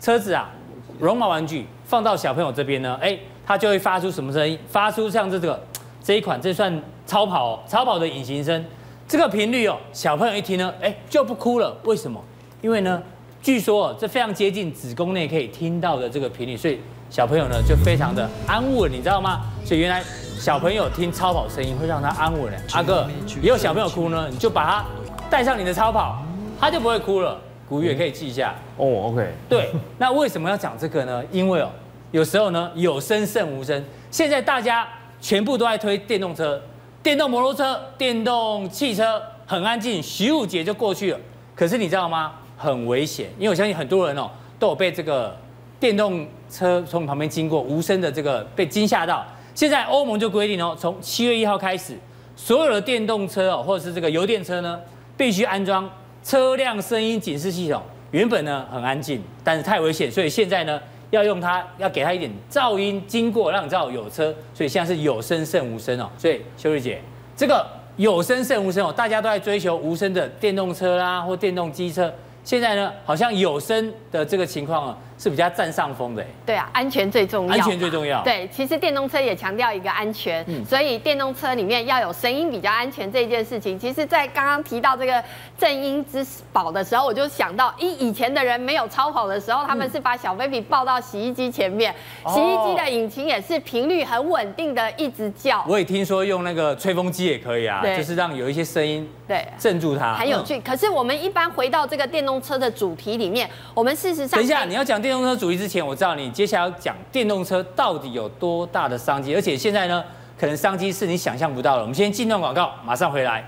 [0.00, 0.50] 车子啊，
[0.98, 4.58] 绒毛玩具放到小朋友这边呢，哎，它就会发出什么声音？
[4.68, 5.62] 发出像这个
[6.02, 8.64] 这一款，这算超跑哦，超跑的隐形声。
[9.06, 11.76] 这个频率哦，小朋友一听呢，哎，就不哭了。
[11.84, 12.22] 为什么？
[12.60, 13.02] 因为呢，
[13.42, 19.40] 据说，这非常接近子宫内可以听到的这个频率，所以小朋友呢就非常的安稳，你知道吗？
[19.64, 20.02] 所以原来。
[20.38, 22.56] 小朋友听超跑声音会让他安稳的。
[22.70, 23.08] 阿哥，
[23.42, 24.84] 也有小朋友哭呢，你就把他
[25.28, 26.22] 带上你的超跑，
[26.60, 27.36] 他就不会哭了。
[27.68, 29.08] 古语也可以记一下哦。
[29.08, 29.72] OK，对。
[29.98, 31.20] 那为什么要讲这个呢？
[31.32, 31.68] 因为哦，
[32.12, 33.84] 有时候呢有声胜无声。
[34.12, 34.86] 现在大家
[35.20, 36.62] 全部都在推电动车、
[37.02, 41.18] 电动摩托车、电动汽车，很安静，十五节就过去了。
[41.56, 42.34] 可是你知道吗？
[42.56, 45.36] 很危险，因为我相信很多人哦都有被这个
[45.80, 49.24] 电动车从旁边经过无声的这个被惊吓到。
[49.54, 51.96] 现在欧盟就规定哦，从七月一号开始，
[52.36, 54.78] 所有的电动车哦，或者是这个油电车呢，
[55.16, 55.90] 必须安装
[56.22, 57.82] 车辆声音警示系统。
[58.12, 64.34] 原本呢很安静，但是太危险，所以现在呢要用它，要给它一点噪音经过，让你知道有车。
[64.54, 66.08] 所以现在是有声胜无声哦。
[66.16, 67.02] 所以秀丽姐，
[67.36, 72.12] 这个有声胜无声哦，大家都在追求无声的电动车啦，或电动机车。
[72.44, 74.98] 现在呢，好像有声的这个情况啊。
[75.18, 78.22] 是比较占上风的，对啊，安全最重要，安全最重要。
[78.22, 85.22] 对，其实电动车也强调一个安全，嗯，所以电动车里面要有声音比较安全这一件事情，其实，在刚刚提到这个
[85.58, 91.92] 镇阴之宝的时候，我就想到，以以前的人没有超跑的时候，他们是把小 baby 抱到洗衣机前面，
[92.24, 95.64] 嗯、洗衣机的引擎也是频率很稳定的一直叫。
[95.66, 100.56] 我也听说用那个吹风机也可以啊，就是让有一些声音对镇住它，很有趣。
[100.56, 105.08] 嗯、可是我们一般回到这个电动车的主题里面，我们事实上，等一下你要讲电。
[105.08, 110.04] 电动车主题之前，我知道你接下来要讲电动车到底有多大的商机，而且现在呢，
[110.38, 111.80] 可能商机是你想象不到的。
[111.80, 113.42] 我们先进段广告，马上回来。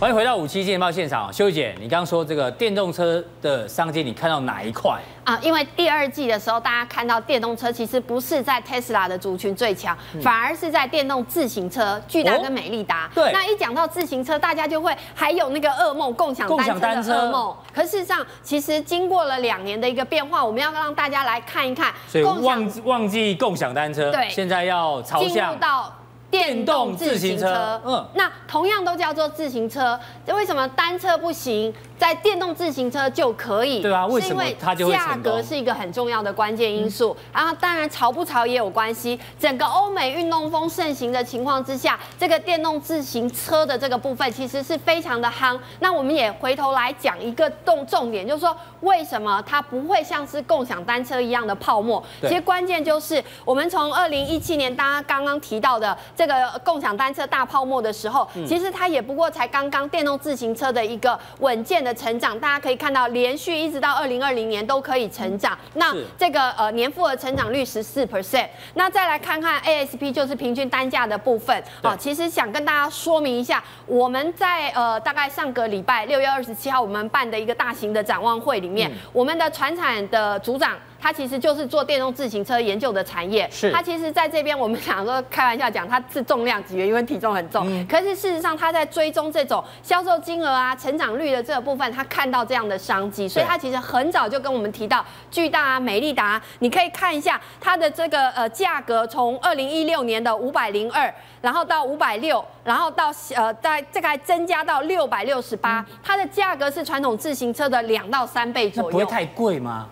[0.00, 5.38] 欢迎回到五七金钱爆现场，秀姐，你刚刚说这个电动车的商机，你看到哪一块啊？
[5.42, 13.08] 因为第二季的时候，大家看到电动车其实不是在 Tesla 的族群最强，嗯、反而是在电动自行车，巨大跟美利达。
[13.08, 16.48] 哦、对，那一讲到自行车，大家就会还有那个噩梦，共享
[16.80, 17.54] 单车的噩梦。
[17.74, 21.92] 可事实上，其实经过了两年的一个变化，我们要让大家来看一看。
[22.08, 25.94] 所以忘忘记共享单车，对，现在要朝向到。
[26.30, 31.74] 电动自行车，嗯，那同样都叫做自行车，为什么单车不行？
[32.00, 34.92] 在电动自行车就可以，对啊，为什么它就会？
[34.94, 39.20] 价格是一个很重要的关键因素，然后当然潮不潮也有关系。
[39.38, 45.58] 整个欧美运动风盛行的情况之下，这个电动自行车的这个部分其实是非常的夯。
[45.80, 52.02] 那我们也回头来讲一个重重点，就是说为什么它不会像是共享单车一样的泡沫？
[52.22, 62.00] 其实关键就是我们从二零一七年大家刚刚提到的这个共享单车大泡沫的时候，其实它也不过才刚刚电动自行车的一个稳健的。
[62.00, 65.58] 成长，大家可以看到，连续一直到二零二零年都可以成长。
[65.74, 68.46] 那这个呃年复合成长率十四 percent。
[68.74, 71.62] 那再来看看 ASP，就是平均单价的部分。
[71.82, 80.78] 好，其实想跟大家说明一下，我们在呃大概上个礼拜六月二十七号我们办的一个大型的展望会里面，我们的船产的组长。
[81.00, 83.48] 它其实就是做电动自行车研究的产业。
[83.50, 83.72] 是。
[83.72, 87.66] 它其实在这边，我们想说开玩笑讲，它是重量级的，因为体重很重。
[87.66, 87.86] 嗯。
[87.86, 96.40] 可是事实上，它在追踪这种销售金额啊、成长率的这个部分，它看到这样的商机，所以它其实很早就跟我们提到巨大啊、美利达。
[96.58, 108.90] 你可以看一下它的这个呃价格，从二零一六年的五百零二，然后到五百六，然后到呃在这个还增加到六百六十八，它的价格是传统自行车的两到三倍左右。
[108.90, 109.88] 不会太贵吗？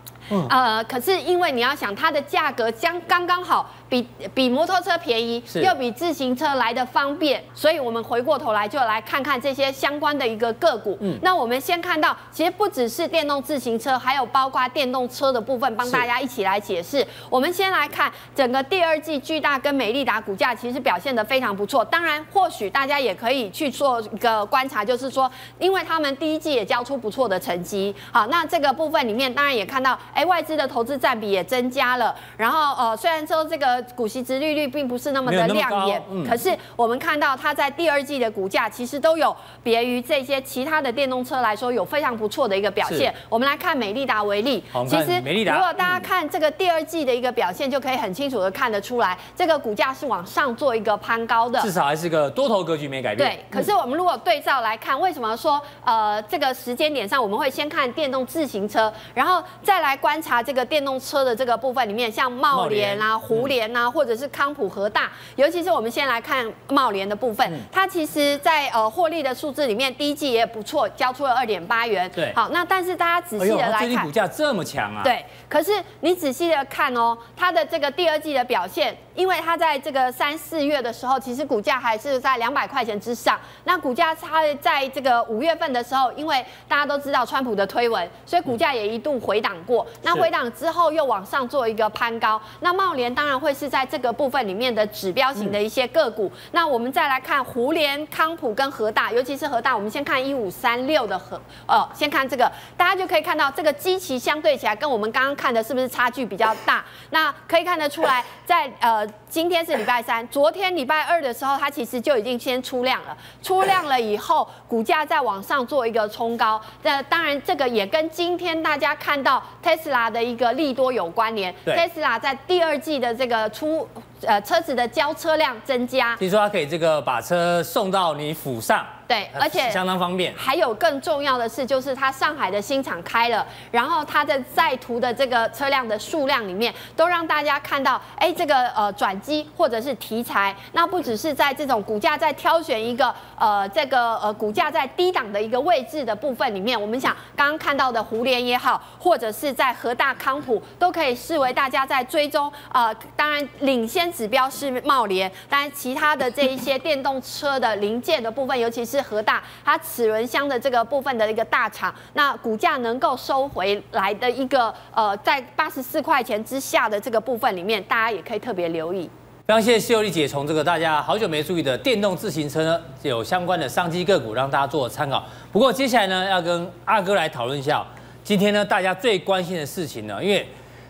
[0.51, 3.71] 呃，可是因为你要想它的价格将刚刚好。
[3.88, 10.96] 比比摩托车便宜，又比自行车来的方便，所以我们回过头来就来看看这些相关的一个个股。
[11.01, 17.07] 嗯，那我们先看到，其实不只是电动自行车，还有包括电动车的部分，帮大家一起来解释。
[17.31, 21.83] 我们先来看整个第二季，巨大跟美利达股价其实表现得非常不错。
[21.83, 27.94] 当然，或许大家也可以去做一个观察，就是说，因为他们第一季也交出不错的成绩。
[28.12, 32.14] 好，那这个部分里面，当然也看到，哎，外资的投资占比也增加了。
[32.37, 33.78] 然后，呃，虽然说这个。
[33.95, 43.14] 股息值利率并不是那么的亮眼，嗯、可是我们看到它在第二季的股价其实都有别于这些其他的电动车来说有非常不错的一个表现。
[43.29, 53.31] 我们来看美利达为例，其实如果大家看这个第二季的一个表现，就可以很清楚的看得出来，这个股价是往上做一个攀高的，至少还是个多头格局没改变。
[53.31, 63.88] 对，可是我们如果对照来看，为什么说呃这个时间点上我们会先看电动自行车，然后再来观察这个电动车的这个部分里面，像茂联啊、胡联啊。
[63.98, 72.09] 或者是康普和大，尤其是我们先来看茂联的部分，嗯、它其实在呃获利的数字里面，第一季也不错，交出了二点八元。
[72.14, 75.02] 对，好，那但是大家仔细的来看，最近股价这么强啊？
[75.02, 83.37] 对，可是你仔细的看哦，它的这个第二季的表现，因为它在这个三四月的时候，其实股价还是在两百块钱之上。
[83.64, 89.85] 那股价它在这个五月份的时候，因为大家都知道川普的推文，所以股价也一度回档过。
[89.85, 92.40] 嗯、那回档之后又往上做一个攀高。
[92.61, 93.88] 那茂联当然会是在。
[93.88, 106.85] 这个部分里面的指标型的一些个股，嗯、那我们再来看胡联、康普跟和大，尤其是和大，我们先看一五三六的和，呃，先看这个，大家就可以看到这个基期相对起来跟我们刚刚看的是不是差距比较大？
[107.09, 116.61] 那可以看得出来，在呃今天是礼拜三，昨天礼拜二的时候，它其实就已经先出量了，出量了以后，股价再往上做一个冲高。
[116.83, 121.55] 那当然这个也跟今天大家看到特斯拉的一个利多有关联。
[121.64, 123.87] 特斯拉在第二季的这个出
[124.23, 128.85] 呃，车子的交车量增加，听说它可以这个把车送到你府上。
[129.09, 130.35] 对，而且相当方便。
[130.37, 152.53] 还有更重要的是，就是它上海的新厂开了，然后它的在途的这个车辆的数量里面，都让大家看到，哎，这个呃转机或者是题材，那不只是在这种股价在挑选一个呃这个呃股价在低档的一个位置的部分里面，我们想刚刚看到的胡联也好，或者是在和大康普，都可以视为大家在追踪。
[152.71, 169.09] 呃，当然领先指标是茂联，当然其他的这一些电动车的零件的部分，尤其是核大，它齿轮箱的这个部分的一个大厂，那股价能够收回来的一个呃，在八十四块钱之下的这个部分里面，大家也可以特别留意。
[169.47, 175.25] 非常谢谢秀丽姐从这个大家好久没注意的电动自行车呢，有相关的商机个股让大家做参考。
[175.51, 177.85] 不过接下来呢，要跟阿哥来讨论一下，
[178.23, 180.47] 今天呢大家最关心的事情呢，因为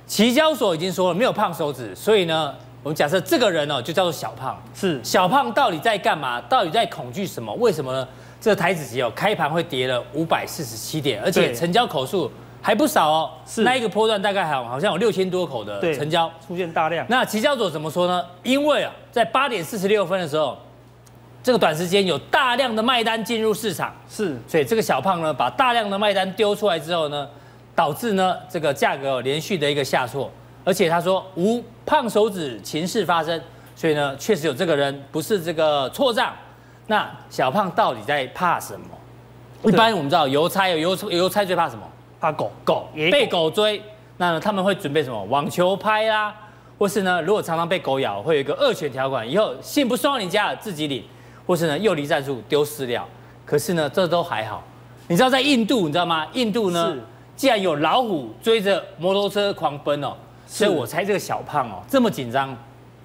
[0.06, 2.54] 期交所已经说了没有胖手指，所以呢。
[2.88, 4.58] 我们假设这个人哦，就叫做小胖。
[4.74, 6.40] 是小胖到底在干嘛？
[6.48, 7.52] 到底在恐惧什么？
[7.56, 8.08] 为什么呢？
[8.40, 13.30] 这个台子期哦，开盘会跌了五百四十七点，而且成交口数还不少哦。
[13.46, 17.04] 是那一个波段大概好好像有六千多口的成交出现大量。
[17.10, 18.24] 那期交所怎么说呢？
[18.42, 20.56] 因为啊，在八点四十六分的时候，
[21.42, 27.28] 这个短时间有大量的卖单进入市场，是，所以这个小胖呢，把大量的卖单丢出来之后呢，
[27.74, 30.30] 导致呢这个价格连续的一个下挫，
[30.68, 33.40] 而且他说无胖手指情事发生，
[33.74, 36.30] 所以呢确实有这个人不是这个错账。
[36.88, 38.86] 那小胖到底在怕什么？
[39.62, 41.82] 一般我们知道邮差有邮邮差最怕什么？
[42.20, 43.82] 怕狗狗被狗追。
[44.18, 45.24] 那他们会准备什么？
[45.24, 46.34] 网球拍啦，
[46.78, 51.02] 或是呢，如果常常被狗咬，会有一个恶犬条款，以后信不送到你家了自己领，
[51.46, 53.08] 或是呢，诱离战术丢饲料。
[53.46, 54.62] 可是呢，这都还好。
[55.06, 56.26] 你知道在印度，你知道吗？
[56.34, 56.94] 印度呢，
[57.34, 60.12] 既然有老虎追着摩托车狂奔哦，
[60.48, 62.56] 所以我猜这个小胖哦这么紧张，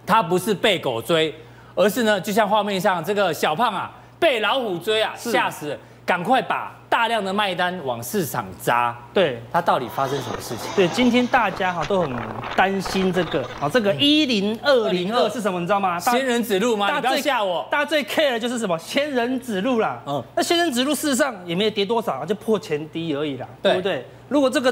[0.06, 1.36] 他不是被狗追。
[1.76, 8.96] 而是呢，就像画面上这个小胖啊，被老虎追啊，吓死了，赶快把大量的卖单往市场砸。
[9.12, 10.70] 对，他到底发生什么事情？
[10.76, 12.16] 对，今天大家哈都很
[12.56, 15.60] 担心这个，啊，这个一零二零二是什么？
[15.60, 16.00] 你知道吗？
[16.00, 16.88] 仙人指路吗？
[16.88, 17.68] 大家不要吓我。
[17.72, 18.78] 大家最 care 的就是什么？
[18.78, 20.00] 仙人指路啦。
[20.06, 24.06] 嗯，那仙人指路事实上也没有跌多少，就破前低而已啦，对不对？
[24.30, 24.72] 如果这个。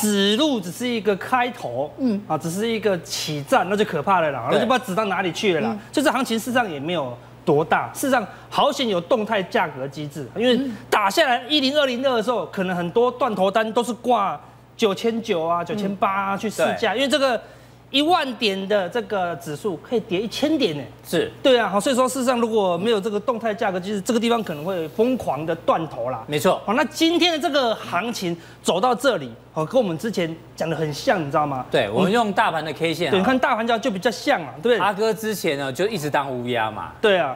[0.00, 2.20] 指路只是一个开头，嗯。
[2.28, 5.76] 啊，只是一个起站，那就可怕了啦，那就不知道指到哪里去了啦。
[5.90, 14.40] 就是行情事实上也没有多大，事实上好险有动态价格机制，因为打下来一零二零二的时候，可能很多断头单都是挂
[14.76, 17.40] 九千九啊、九千八去试价，因为这个。
[17.90, 26.22] 一万点的这个指数可以跌一千点呢，是对啊，好，所以说事实上如果没有这个动态价格，就是这个地方可能会疯狂的断头啦。
[26.26, 31.64] 没错，好，那今天的这个行情走到这里，好，跟我们之前讲的很像，你知道吗？
[31.70, 34.78] 对，我们用大盘的 K 线，对，你看大盘价就比较像啊，对。
[34.78, 37.34] 阿哥之前呢就一直当乌鸦嘛，对啊，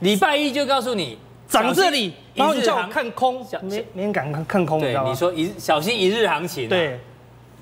[0.00, 6.98] 礼拜一就告诉你涨这里，然后你叫我看空，没没人敢看看空，对，你说一小心一日行情，对。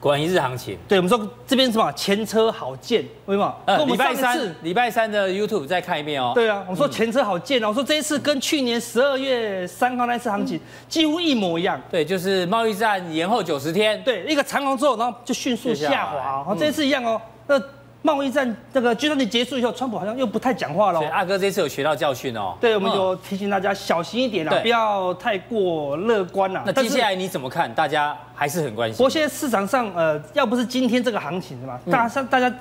[0.00, 3.54] 果然一日行情，对我们说这边什么前车好鉴，为什么？
[3.66, 6.32] 呃，礼拜三，礼拜三的 YouTube 再看一遍哦。
[6.34, 11.80] 对啊，我们说前车好鉴哦，我说这一次跟去年十二月三号那次行情几乎一模一样。
[11.90, 17.20] 对，就是贸易战延后九十天，对，一个长红之后，然后就迅速下滑，然后这一次一样哦。
[17.48, 17.60] 那
[18.00, 21.00] 贸易战这个就算你结束以后，川普好像又不太讲话了。
[21.10, 22.56] 阿哥这次有学到教训哦。
[22.60, 26.62] 对，我们就提醒大家小心一点啦，不要太过乐观啦。
[26.64, 27.72] 那接下来你怎么看？
[27.74, 28.96] 大家还是很关心。
[28.96, 31.78] 不过现在市场上，呃，要不是今天这个行情是吧？
[31.90, 32.52] 大家大家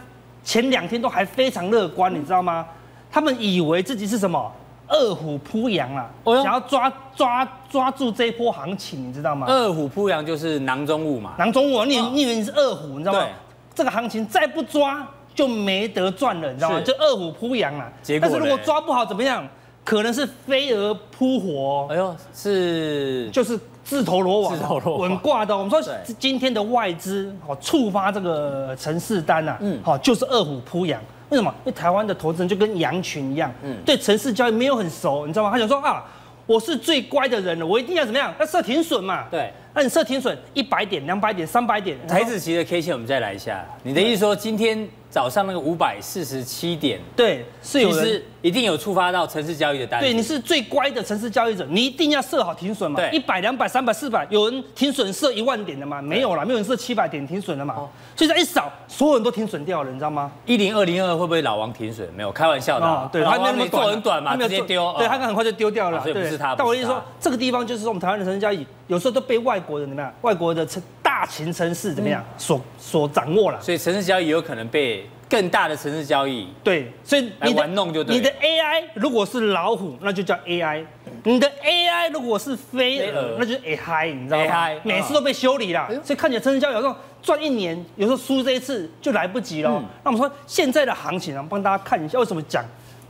[0.43, 2.65] 前两天都还非常乐观，你知道吗？
[3.11, 4.51] 他们以为自己是什么
[4.87, 9.45] 二虎扑羊啊，想要抓抓抓住这一波行情，你知道吗？
[9.47, 11.33] 二虎扑羊就是囊中物嘛。
[11.37, 13.27] 囊中物，你你以为你是二虎，你知道吗？
[13.75, 15.07] 这个行情再不抓。
[15.37, 16.81] 就没得赚了，你知道吗？
[16.81, 17.87] 就二虎扑羊了。
[18.01, 19.47] 结果，但是如果抓不好怎么样？
[19.85, 21.87] 可能是飞蛾扑火。
[21.91, 25.55] 哎呦，是就是自投罗网，稳挂的。
[25.55, 25.81] 我们说
[26.19, 30.99] 今天的外资哦触发这个程式单呐，嗯，好就是二虎扑羊。
[31.29, 31.53] 为什么？
[31.63, 35.51] 因为台湾的投资人就跟羊群一样，嗯，对程式交易没有很熟，你知道吗？
[35.51, 36.03] 他想说啊，
[36.47, 38.33] 我是最乖的人了，我一定要怎么样？
[38.39, 39.25] 要设停损嘛。
[39.31, 41.97] 对，那你设停损一百点、两百点、三百点。
[42.07, 43.63] 台子期的 K 线我们再来一下。
[43.83, 44.89] 你的意思说今天？
[45.17, 49.99] 早上那个五百四十七点，对，是有人一定有触发到城市交易的单。
[49.99, 52.99] 对，你是最乖的城市交易者，你一定要设好停损嘛。
[52.99, 55.99] 对，一百、两百、三百、四百，有人停损设一万点的吗？
[55.99, 57.73] 没有啦，没有人设七百点停损的嘛。
[58.15, 60.31] 所以这一扫，所有人都停损掉了，你知道吗？
[60.45, 62.07] 一零二零二会不会老王停损？
[62.15, 63.09] 没有，开玩笑的。
[63.11, 64.93] 对，他没做很短嘛，直接丢。
[64.99, 65.99] 对，他很快就丢掉了。
[66.03, 66.53] 所以不是他。
[66.55, 70.13] 但我意思说，这个地方就是说，我们台湾的城市交易有时候都被外国人怎么样？
[70.21, 70.79] 外国的程
[71.17, 72.23] 大型城市怎么样？
[72.37, 73.59] 所所掌握了。
[73.59, 75.09] 所以城市交易有可能被。
[75.29, 78.15] 更大的城市交易，对，所以你玩弄就对。
[78.15, 80.81] 你的 AI 如果是老虎，那就叫 AI；
[81.25, 84.69] 你的 AI 如果是飞蛾，那就是 AI，你知道吗？
[84.83, 89.83] 每次都被修理了，所以看起来城市交易有时候赚一年，有时候输这一次就来不及了。
[90.01, 92.63] 那我们说现在的行情啊，帮大家看一下，为什么讲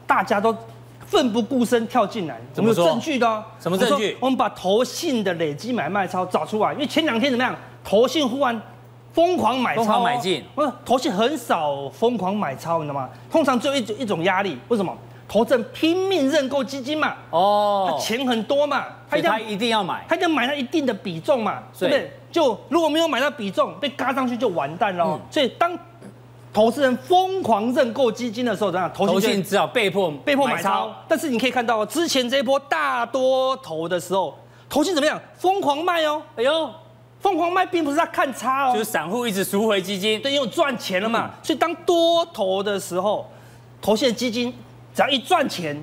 [0.08, 0.58] 大家都
[1.06, 2.36] 奋不顾身跳进来？
[2.52, 3.44] 怎么有证据的？
[3.60, 4.18] 什么证据？
[4.20, 7.56] 我们把投信的累积买卖超找出来，因为前两天怎么样？
[7.88, 8.62] 投信忽然。
[9.14, 13.10] 疯狂买超，疯狂买进，不是投信很少疯狂买超，你知道吗？
[13.32, 14.96] 通常只有一种一种压力，为什么？
[15.28, 22.12] 投资人拼命认购基金嘛，哦，他钱很多嘛，他一定要买，他一定要买到一定的比重嘛，对不对？
[22.32, 25.20] 就如果没有买到比重，被嘎上去就完蛋了。
[25.32, 25.76] 所以当
[26.54, 28.92] 投资人疯狂认购基金的时候，怎样？
[28.94, 30.94] 投信只好被迫被迫买超。
[31.08, 34.38] 但是你可以看到，之前这一波大多头的时候，
[34.70, 35.20] 投信怎么样？
[35.40, 36.70] 疯狂卖哦，哎呦。
[37.20, 41.32] 疯狂卖并不是在看差哦，就是散户一直赎回基金，对，因为赚钱了嘛。
[41.42, 43.30] 所以当多头的时候，
[43.82, 44.54] 投信的基金
[44.94, 45.76] 只要一赚钱，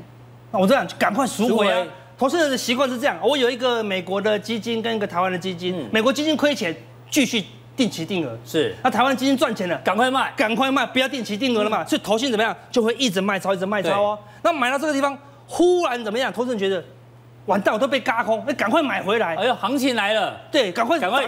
[0.53, 1.87] 那我这样赶快赎回啊。
[2.17, 6.75] 投资人的习惯是这样，我有一个美国的基金跟一个台湾的基金，嗯、美国基金亏钱，
[7.11, 7.45] 继续
[7.77, 14.19] 定期定额，是，那台湾基金赚钱了，赶快卖，赶快卖，不要定期定额了嘛，嗯、所以投信怎么样，就会一直卖超，一直卖超哦。
[14.43, 15.19] 那买到这个地方，
[15.49, 16.83] 忽然怎么样，投资人觉得
[17.47, 21.25] 完蛋，我都被嘎空，那赶快买回来，哎呦，行情来了，对，赶快，赶快。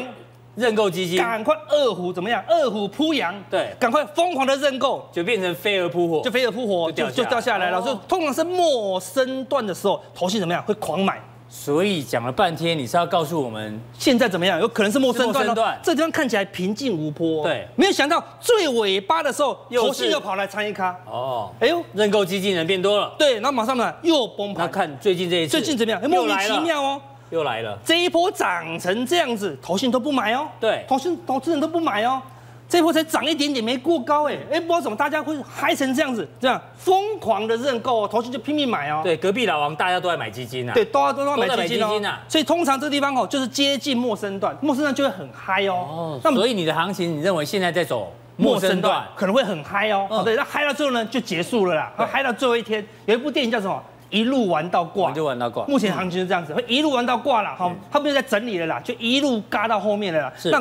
[0.56, 2.42] 认购基金，赶快二虎怎么样？
[2.48, 7.78] 二虎扑羊，对，赶快疯狂的认购，就变成飞蛾扑火，就飞蛾扑火，就就掉下来了。
[7.82, 10.62] 所以通常是末升段的时候，投信怎么样？
[10.62, 11.20] 会狂买。
[11.48, 14.60] 所以讲了半天，你是要告诉我们现在怎么样？
[14.60, 15.78] 有可能是陌生段了。
[15.82, 20.94] 这地方看起来平静无波，对，没有想到最尾巴的时候，投信又跑来参一咖。
[21.06, 24.66] 哦，哎呦，认购基金人变多了，对，然后马上呢又崩盘。
[24.66, 26.00] 那看最近这一次，最近怎么样？
[26.10, 27.00] 莫名其妙哦。
[27.30, 30.46] 又来了，这一波涨成这样子，投信都不买哦。
[30.60, 32.22] 对，投信投资人都不买哦。
[32.68, 39.00] 这一波才涨一点点，没过高哎，哎，不知道怎么大家会嗨成这样子，这样疯狂的认购，投信就拼命买哦。
[39.04, 40.72] 对，隔壁老王大家都在买基金啊。
[40.74, 42.18] 对，都都都在买基金哦。
[42.28, 45.74] 所以通常这个地方哦，就是接近陌生段，陌生段就会很嗨哦。
[45.74, 46.20] 哦。
[46.24, 50.06] 那么所以你的行情，你认为现在在走陌生段，可能会很嗨哦。
[50.10, 51.92] 哦，对，那嗨到最后呢，就结束了啦。
[52.10, 53.80] 嗨到最后一天，有一部电影叫什么？
[54.10, 55.64] 一路玩到挂，就玩到挂。
[55.66, 60.32] 目前行情是这样子，会一路玩到挂了，好，他们就在整理了啦，就一路嘎到后面了啦。
[60.36, 60.52] 是。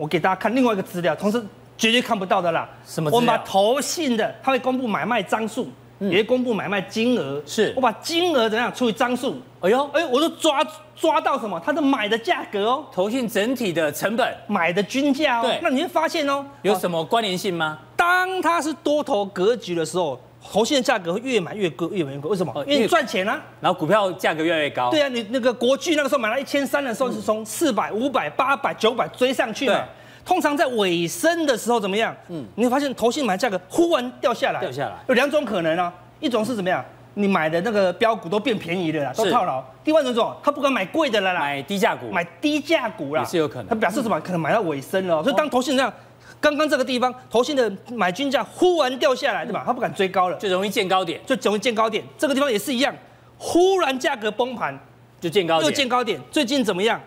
[0.00, 1.40] 那我给大家看另外一个资料，同时
[1.76, 2.66] 绝对看不到的啦。
[2.86, 3.10] 什么？
[3.10, 7.42] 我们把投信的，他会公布买卖张数，也会公布买卖金额。
[7.44, 7.72] 是。
[7.76, 9.36] 我把金额怎样除以张数？
[9.60, 11.60] 哎呦，哎，我都抓抓到什么？
[11.62, 12.86] 它的买的价格哦。
[12.90, 15.42] 投信整体的成本，买的均价哦。
[15.42, 15.60] 对。
[15.62, 17.78] 那你会发现哦，有什么关联性吗？
[17.94, 20.18] 当它是多头格局的时候。
[20.42, 22.30] 投信的价格会越买越贵，越买越贵。
[22.30, 22.52] 为什么？
[22.66, 23.40] 因为你赚钱啊。
[23.60, 24.90] 然后股票价格越来越高。
[24.90, 29.74] 对啊，你那个国巨那个时候买到一千三的时候，是从四百、五百、八百、九百追上去嘛。
[29.74, 29.84] 对。
[30.24, 32.14] 通常在尾声的时候怎么样？
[32.28, 34.60] 嗯，你会发现投信买价格忽然掉下来。
[34.60, 34.96] 掉下来。
[35.08, 36.84] 有两种可能啊，一种是怎么样？
[37.14, 39.62] 你买的那个标股都变便宜了啦，都套牢。
[39.82, 42.10] 第二种，他不敢买贵的了啦，买低价股。
[42.10, 43.22] 买低价股啦。
[43.22, 43.66] 也是有可能。
[43.66, 44.20] 他表示什么？
[44.20, 45.22] 可能买到尾声了。
[45.22, 45.92] 所以当投信这样。
[46.40, 49.62] 刚刚这个地方，投信的买均价忽然掉下来，对吧？
[49.66, 52.02] 他不敢追高了，就容易见高点，就容易见高点。
[52.16, 52.94] 这个地方也是一样，
[53.36, 54.78] 忽然价格崩盘，
[55.20, 56.20] 就见高点，又见高点。
[56.30, 57.00] 最近怎么样？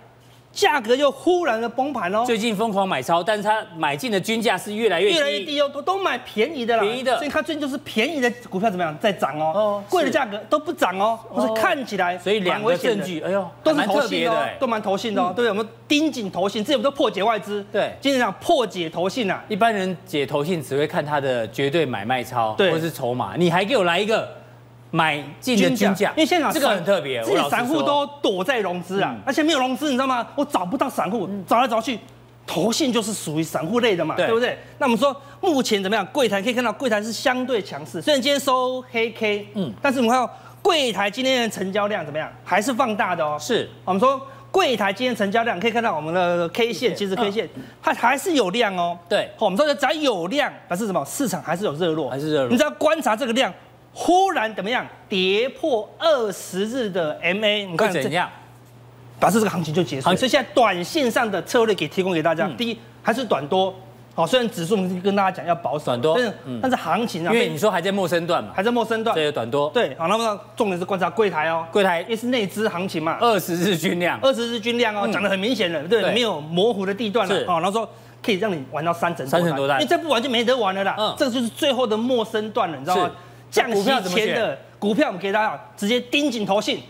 [0.54, 24.43] 价格又忽然的崩盘哦，最近疯狂买超，但是它买进的均价是越来越低，越来越低哦，都都买便宜的啦，便宜的，所以它最近就是便宜的股票怎么样在涨哦，贵的价格都不涨哦，不是看起来，所以两个证据，哎呦，都是投信的，都蛮投信的哦，对，我们盯紧投信，之前我们都破解外资，对，今天讲破解投信啊，一般人解投信只会看它的绝对买卖超，对，或是筹码，你还给我来一个。
[24.96, 30.28] 买进的均价，因为现场这个很特别，自己散户都躲在融资啊，而且没有融资，你知道吗？
[30.36, 31.98] 我找不到散户，找来找去，
[32.46, 34.56] 投信就是属于散户类的嘛，对不对？
[34.78, 36.06] 那我们说目前怎么样？
[36.14, 40.32] 柜台可以看到柜台是相对强势，虽然今天收黑 K，嗯，但是我们看到
[40.62, 42.32] 柜台今天的成交量怎么样？
[42.44, 43.36] 还是放大的哦。
[43.40, 44.22] 是，我们说
[44.52, 47.50] 柜台今天成交量可以看到我们的 K 线，其实 K 线
[47.82, 48.96] 它还是有量哦。
[49.10, 51.04] 对，我们说只要有量，表示什么？
[51.04, 52.50] 市场还是有热络，还是热络。
[52.52, 53.52] 你只要观察这个量。
[53.94, 54.86] 忽然怎么样？
[55.08, 58.30] 跌破二十日的 MA，你看怎样？
[59.20, 60.10] 表示这个行情就结束。
[60.10, 62.48] 好，所以现在短线上的策略给提供给大家。
[62.58, 63.74] 第一，还是短多。
[64.16, 69.70] 好，虽然指数我们跟大家讲要保守，短多，但是但是行情啊，因为你说还在陌生段嘛，还在陌生段，对，短多。
[69.70, 77.48] 对，好，那么重点是观察柜台哦，柜台也是内资行情嘛，二十日均量，二十日均量哦，讲得很明显了，对，没有模糊的地段了。
[77.48, 77.90] 好，然后说
[78.24, 80.96] 可以让你玩到三成，三成多单，因为再不玩就没得玩了啦。
[81.00, 83.12] 嗯，这个就是最后的陌生段了，你知道吗？
[83.54, 86.82] 降息前的股票，我们给大家直接盯紧投信，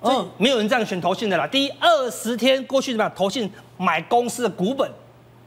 [0.00, 1.46] 嗯，没有人这样选投信的啦。
[1.46, 3.12] 第一，二十天过去怎么样？
[3.14, 4.90] 投信买公司的股本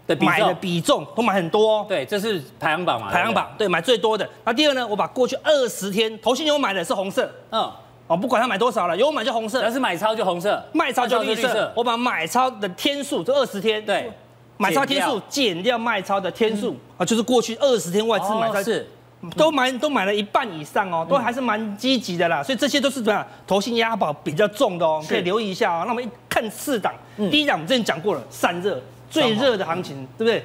[0.05, 1.85] 的买的比重都买很多哦。
[1.89, 3.11] 对，这是排行榜嘛？
[3.11, 4.29] 排行榜对，买最多的。
[4.45, 4.85] 那第二呢？
[4.85, 7.61] 我把过去二十天投信有买的是红色，嗯，
[8.05, 9.59] 哦，不管他买多少了，有买就红色。
[9.63, 11.73] 但是买超就红色，卖超就绿色。
[11.75, 14.11] 我把买超的天数，这二十天，对，
[14.57, 18.87] 买超天数减掉卖超的天数啊，就是过去二十天外资买超是。
[19.35, 23.27] 都买都买了一半以上哦，都还是蛮积极的啦，所以这些都是怎么样？
[23.45, 25.83] 投信押宝比较重的哦，可以留意一下哦。
[25.85, 26.93] 那我们一看四档，
[27.29, 30.43] 第一档我们之前讲过了，散热最热的行情，对不对？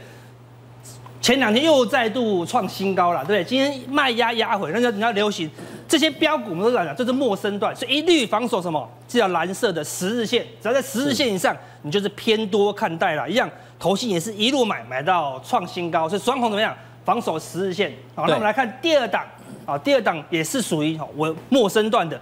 [1.21, 3.45] 前两天又再度创新高了，对不对？
[3.45, 5.51] 今天卖压压回，那叫人家流行
[5.89, 8.87] 这些标股，我们都讲讲，这是陌生段，所以一律防守什么？
[9.09, 13.31] 这叫蓝色的十日线，只要在十日线以上，你就是偏多看待了。
[13.31, 13.49] 一样，
[13.79, 16.77] 投信也是一路买买到创新高，所以双红怎么样？
[17.05, 19.25] 防守十日线，好，那我们来看第二档，
[19.67, 22.19] 啊，第二档也是属于我陌生段的，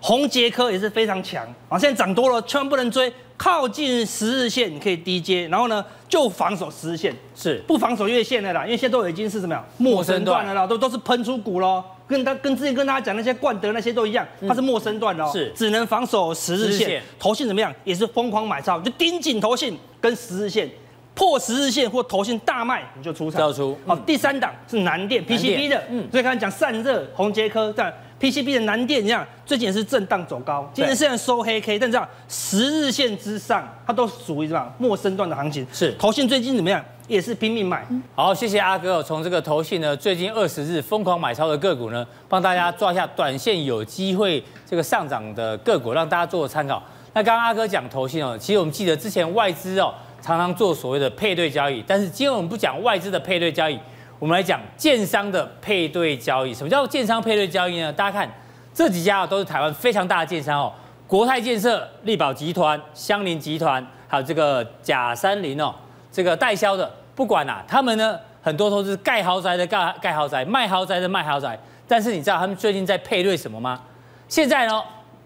[0.00, 1.46] 宏杰科也是非常强。
[1.68, 3.12] 啊，现在涨多了，千万不能追。
[3.34, 7.58] 靠近十日线你可以低接，然后呢就防守十日线，是。
[7.66, 9.64] 不防守月线的啦，因为现在都已经是什么呀？
[9.78, 10.46] 陌生段。
[10.46, 11.82] 了啦，都都是喷出股喽。
[12.06, 15.50] 跟他跟之前跟大家讲那些冠德那些都一样，它是陌生段的哦，是。
[15.56, 17.02] 只能防守十日线。
[17.18, 17.74] 投信怎么样？
[17.82, 20.70] 也是疯狂买超，就盯紧投信跟十日线，
[21.14, 23.40] 破十日线或投信大卖你就出场。
[23.40, 23.76] 要出。
[23.86, 27.92] 好，第三档是南电 PCB 的，嗯，所以刚才讲散热宏杰科在。
[28.22, 30.70] PCB 的南电一样，最近也是震荡走高。
[30.72, 35.66] 今天虽然收黑 K，但这样十日线之上，它都属于什么陌生段的行情。
[35.72, 36.80] 是，投信最近怎么样？
[37.08, 37.84] 也是拼命买。
[38.14, 39.02] 好，谢谢阿哥。
[39.02, 46.80] 从这个头信呢，最近二十日疯狂买超的个股呢，帮大家抓一下短线有机会这个上涨的个股，让大家做参考。
[47.14, 49.92] 那刚刚阿哥讲头信哦，其实我们记得之前外资哦
[50.22, 53.78] 常常做所谓的配对交易，但是今天我们不讲外资的配对交易，
[54.18, 56.54] 我们来讲建商的配对交易。
[56.54, 57.92] 什么叫建商配对交易呢？
[57.92, 58.30] 大家看。
[58.74, 60.72] 这几家啊都是台湾非常大的建商哦，
[61.06, 65.70] 国泰建设、力宝集团、香菱集团，还有这个假山林哦，
[66.10, 71.58] 这个代销的，不管啊，他们呢很多都是盖豪宅的盖盖豪宅，卖豪宅的卖豪宅。
[71.86, 73.78] 但是你知道他们最近在配对什么吗？
[74.26, 74.82] 现在呢，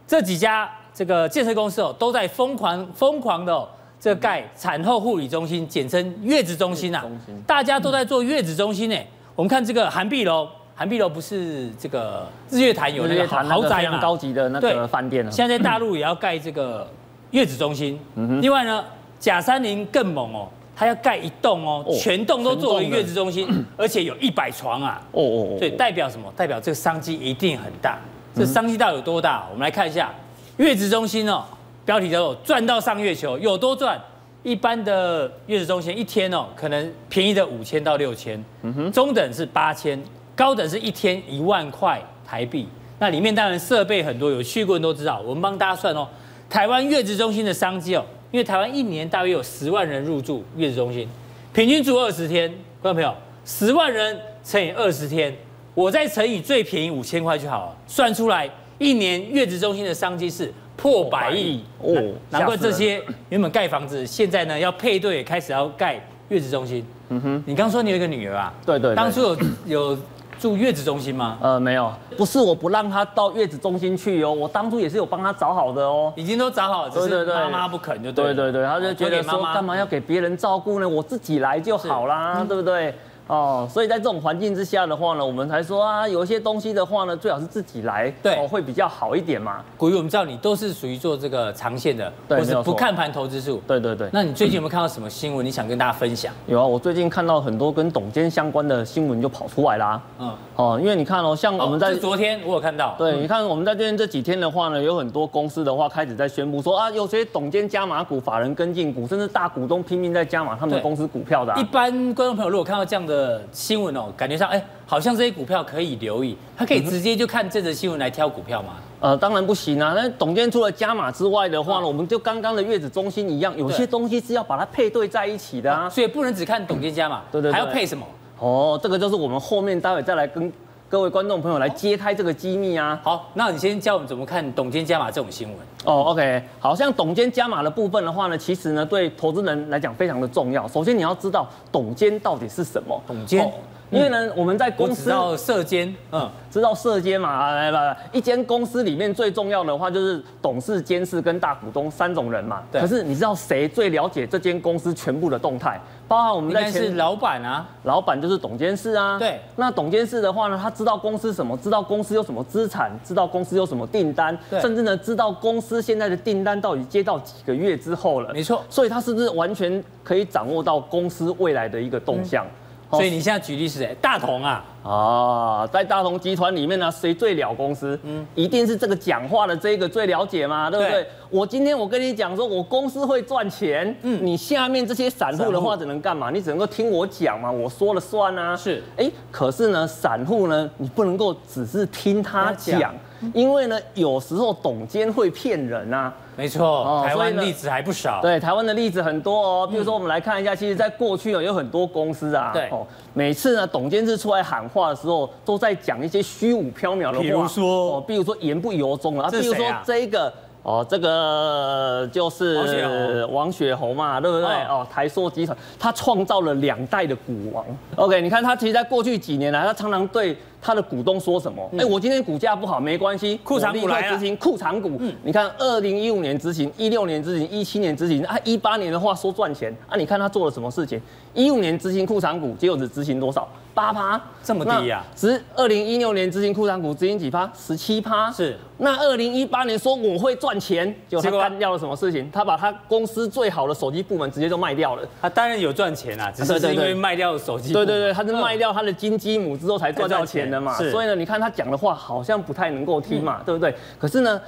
[0.09, 3.69] 这几家这个建设公司哦，都在疯狂疯狂的，
[4.01, 7.05] 这个盖产后护理中心，简称月子中心啊，
[7.47, 8.97] 大家都在做月子中心呢。
[9.35, 10.49] 我们看这个涵碧楼。
[10.79, 13.99] 涵碧楼不是这个日月潭有那个豪宅嘛？
[13.99, 15.25] 高级的那个饭店。
[15.33, 16.87] 现在在大陆也要盖这个
[17.31, 17.99] 月子中心。
[18.43, 18.85] 另外呢，
[19.19, 25.01] 假山林更猛哦，它要盖一栋哦，全栋都作为月子中心， 而且有一百床啊。
[25.13, 25.59] 哦哦哦。
[25.59, 26.31] 所以代表什么？
[26.37, 27.99] 代表这个商机一定很大。
[28.35, 29.47] 这商机到底有多大？
[29.51, 30.13] 我们来看一下
[30.59, 31.43] 月子中心哦，
[31.87, 33.99] 标题叫做“赚到上月球”，有多赚？
[34.43, 39.99] 一般的月子中心一天哦，可能便宜的五千到六千，嗯哼，中等是八千。
[40.35, 42.69] 高等是一天一万块台币，
[42.99, 45.19] 那里面当然设备很多，有去过人都知道。
[45.25, 46.07] 我们帮大家算哦，
[46.51, 51.09] 台湾月子中心的商机哦，因为台湾一年大约有十万人入住月子中心，
[51.55, 52.49] 平均住二十天，
[52.83, 53.15] 观众朋友，
[53.47, 55.35] 十万人乘以二十天，
[55.75, 61.95] 我再乘以最便宜五千块就好了，算出来一年月子中心的商机是破百亿哦，
[62.31, 66.85] 难怪这些原本盖房子，现在呢要配对，开始要盖月子中心。
[67.09, 68.53] 嗯哼，你刚说你有一个女儿啊？
[68.65, 69.99] 对对，当初有有。
[70.39, 71.39] 住月子中心吗？
[71.41, 78.35] 呃，没有，不是我不让她到月子中心去哦，我当初也是有帮她找好的哦，已经都找好了，只是妈妈不肯就对。
[78.35, 80.87] 对对对，他就觉得说干嘛要给别人照顾呢？
[80.87, 82.95] 我自己来就好啦，对不对？
[83.27, 89.65] 哦，所以在这种环境之下的话呢，我们才说啊，有一些东西的话呢，最好是自己来，对，哦，会比较好一点嘛。
[89.77, 93.61] 古玉，我们知道你都是属于做这个长线的，对，或是不看盘投资数。
[93.67, 94.09] 对对对。
[94.13, 95.45] 那你最近有没有看到什么新闻？
[95.45, 96.33] 你想跟大家分享？
[96.47, 100.01] 有啊，我最近看到很多跟董监相关的新闻就跑出来啦。
[100.21, 100.33] 嗯。
[100.55, 111.53] 哦，因为你看哦，像我们在昨天我有看到，对，你看我们在这边这几天的话呢，有很多公司的话开始在宣布说啊，有些董监加码股、法人跟进股，甚至大股东拼命在加码他们的公司股票的。
[111.57, 113.16] 一般观众朋友如果看到这样的
[113.53, 118.75] 新闻哦，感觉上，哎，好像这些股票可以留意，他可以直接就看这则新闻来挑股票吗？
[118.99, 119.93] 呃，当然不行啊。
[119.95, 128.07] 那董监除了加码之外的话呢，我们就刚刚的月子中心一样，有些东西是要把它配对在一起的啊，所以不能只看董监加码，对对，还要配什么？
[128.39, 130.53] 哦，这个就是我们后面待会再来跟
[130.89, 133.01] 各位观众朋友来揭开这个机密啊。
[133.03, 135.57] 好，那你先教我们怎么看董监加码这种新闻。
[135.85, 140.69] 哦，OK，好像董监加码的部分的话呢，其实呢对投资人来讲非常的重要。
[140.69, 143.03] 首先你要知道董监到底是什么？
[143.05, 143.53] 董监。
[143.91, 152.63] 因为呢，我们在公司知道舍监，嗯，知道社监嘛，来来来，一间公司里面最重要的话就是董事、监事跟大股东三种人嘛。
[152.73, 152.81] 对。
[152.81, 155.81] 可是你知道谁最了解这间公司全部的动态？
[156.09, 159.19] 包含我们在前是老板啊，老板就是董监事啊。
[159.19, 159.41] 对。
[159.55, 161.57] 那董监事的话呢，他知道公司什么？
[161.59, 162.91] 知道公司有什么资产？
[163.05, 164.37] 知道公司有什么订单？
[164.61, 168.33] 甚至呢，知道公司现在的订单到底接到几个月之后了？
[168.33, 168.65] 没错。
[168.69, 172.45] 所以他是不是完全可以掌握到公司未来的一个动向？
[172.45, 172.51] 嗯
[172.91, 173.97] 所以你现在举例是谁？
[174.01, 177.99] 大同啊，啊，在大同集团里面呢，谁最了公司？
[178.05, 181.03] 嗯，一定是这个讲话的这一个最了解嘛，对不对？
[181.03, 186.31] 对，我今天我跟你讲说，我公司会赚钱，嗯，你下面这些散户的话只能干嘛？
[186.31, 188.57] 你只能够听我讲嘛，我说了算啊。
[188.57, 192.95] 是，哎，可是呢，散户呢，你不能够只是听他讲，
[193.35, 196.15] 因为呢，有时候董监会骗人啊。
[196.37, 198.21] 没错，台湾例子还不少。
[198.21, 199.67] 对，台湾的例子很多哦。
[199.67, 207.21] 比如说，我们来看一下，其实，在过去有很多公司啊，对，哦，每次呢，董监事出来喊话的时候，都在讲一些虚无缥缈的话。
[207.21, 209.31] 比如说，哦，比如说言不由衷啊。
[209.31, 210.31] 比如说这个，
[210.63, 214.49] 哦，这个就是王雪红嘛，对不对？
[214.65, 217.65] 哦，台塑集团，他创造了两代的股王。
[217.95, 220.37] OK，你看他其实，在过去几年来，他常常对。
[220.67, 221.71] 他的股东说什么？
[221.79, 225.01] 哎，我今天股价不好没关系，库藏股来执行库藏股。
[225.23, 231.01] 你看，二零一五年执行，一六年执行，一七年执行，啊，一八年的话说赚钱，啊，你看他做了什么事情？
[231.35, 233.49] 一五年执行库藏股，结果只执行多少？
[233.73, 235.05] 八趴，这么低呀？
[235.15, 237.49] 只二零一六年执行库藏股，执行几趴？
[237.55, 238.33] 十七趴。
[238.33, 238.57] 是。
[238.79, 242.29] 那二零一八年说我会赚钱，结果他干掉了什么事情？
[242.31, 245.03] 他把他公司最好的手机部门直接就卖掉了。
[245.21, 247.73] 他当然有赚钱啊，只是因为卖掉手机。
[247.73, 250.75] 对对对，他是卖掉他的金鸡母之后才赚到钱的嘛。
[250.75, 253.75] 所以呢，你看他讲的话好像不太能够听嘛，对不对？
[253.99, 254.41] 可是呢，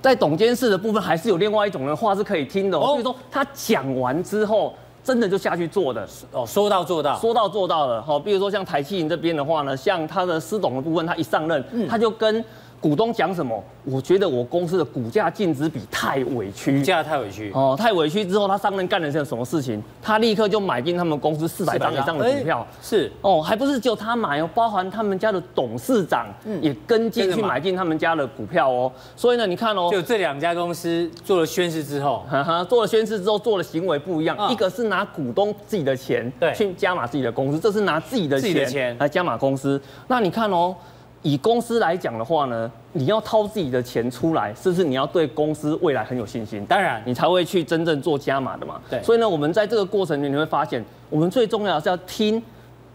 [0.00, 2.78] 在董监事的部分还是有另外一种的话是可以听的。
[2.78, 4.74] 所以说他讲完之后。
[5.02, 8.02] 真的就下去做的哦，说到做到，说到做到了。
[8.02, 12.44] 好，比如说像台企银这边的话呢，像他的司董的部分，他一上任，他就跟。
[12.80, 13.62] 股东讲什么？
[13.84, 19.82] 我觉得我公司的股价净值比太委屈，股价太委屈哦，太委屈之后，他上任干了些什么事情？
[20.00, 26.26] 他立刻就买进他们公司四百张以上的股票，是哦，还不是只有他买哦，包含他们家的董事长
[26.62, 28.90] 也跟进去买进他们家的股票哦。
[29.14, 39.78] 所以呢，你看哦，就这两家公司做了宣誓之后，哈哈，做了宣誓之后做的行为不一样，一个是拿股东自己的钱对去加码自己的公司，这是拿自己的钱来加码公司。
[40.08, 40.74] 那你看哦。
[41.22, 46.64] 以公司来讲的话呢，你要掏自己的钱出来，是不是你要对公司未来很有信心？
[46.66, 48.80] 当然，你才会去真正做加码的嘛。
[48.88, 52.42] 对，所以呢，我们在这个过程里你会发现，我们最重要的是要听。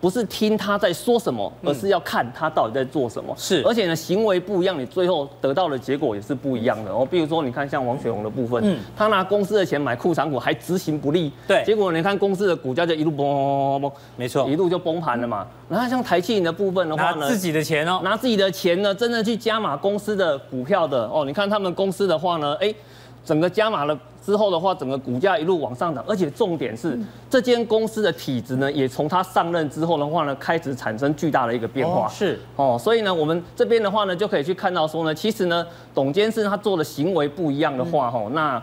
[0.06, 3.34] 不是听他在说什么，而是要看他到底在做什么。
[3.36, 6.91] 是，而且呢，行为不一样，你最后得到的结果也是不一样的。
[6.91, 15.47] 哦，比如说，你看像王雪红的部分，嗯，他拿公司的钱买库藏股，还执行不力，对，结果你看公司的股价就一路崩崩崩，没错，一路就崩盘了嘛。
[15.68, 21.24] 然后像台企银的部分的话呢，拿自己的钱哦，拿自己的钱呢，真的去加码公司的股票的哦。
[21.26, 22.72] 你看他们公司的话呢，哎，
[23.26, 23.99] 整个加码了。
[24.26, 26.97] 之后的话，整个股价一路往上涨，而且重点是，
[27.30, 32.09] 这间公司的体质呢，也从他上任之后的话呢，开始产生巨大的一个变化。
[32.09, 35.63] 是哦，所以呢，我们这边的话呢，就可以去看到说呢，其实呢，
[35.93, 38.59] 董监事他做的行为不一样的话，吼，那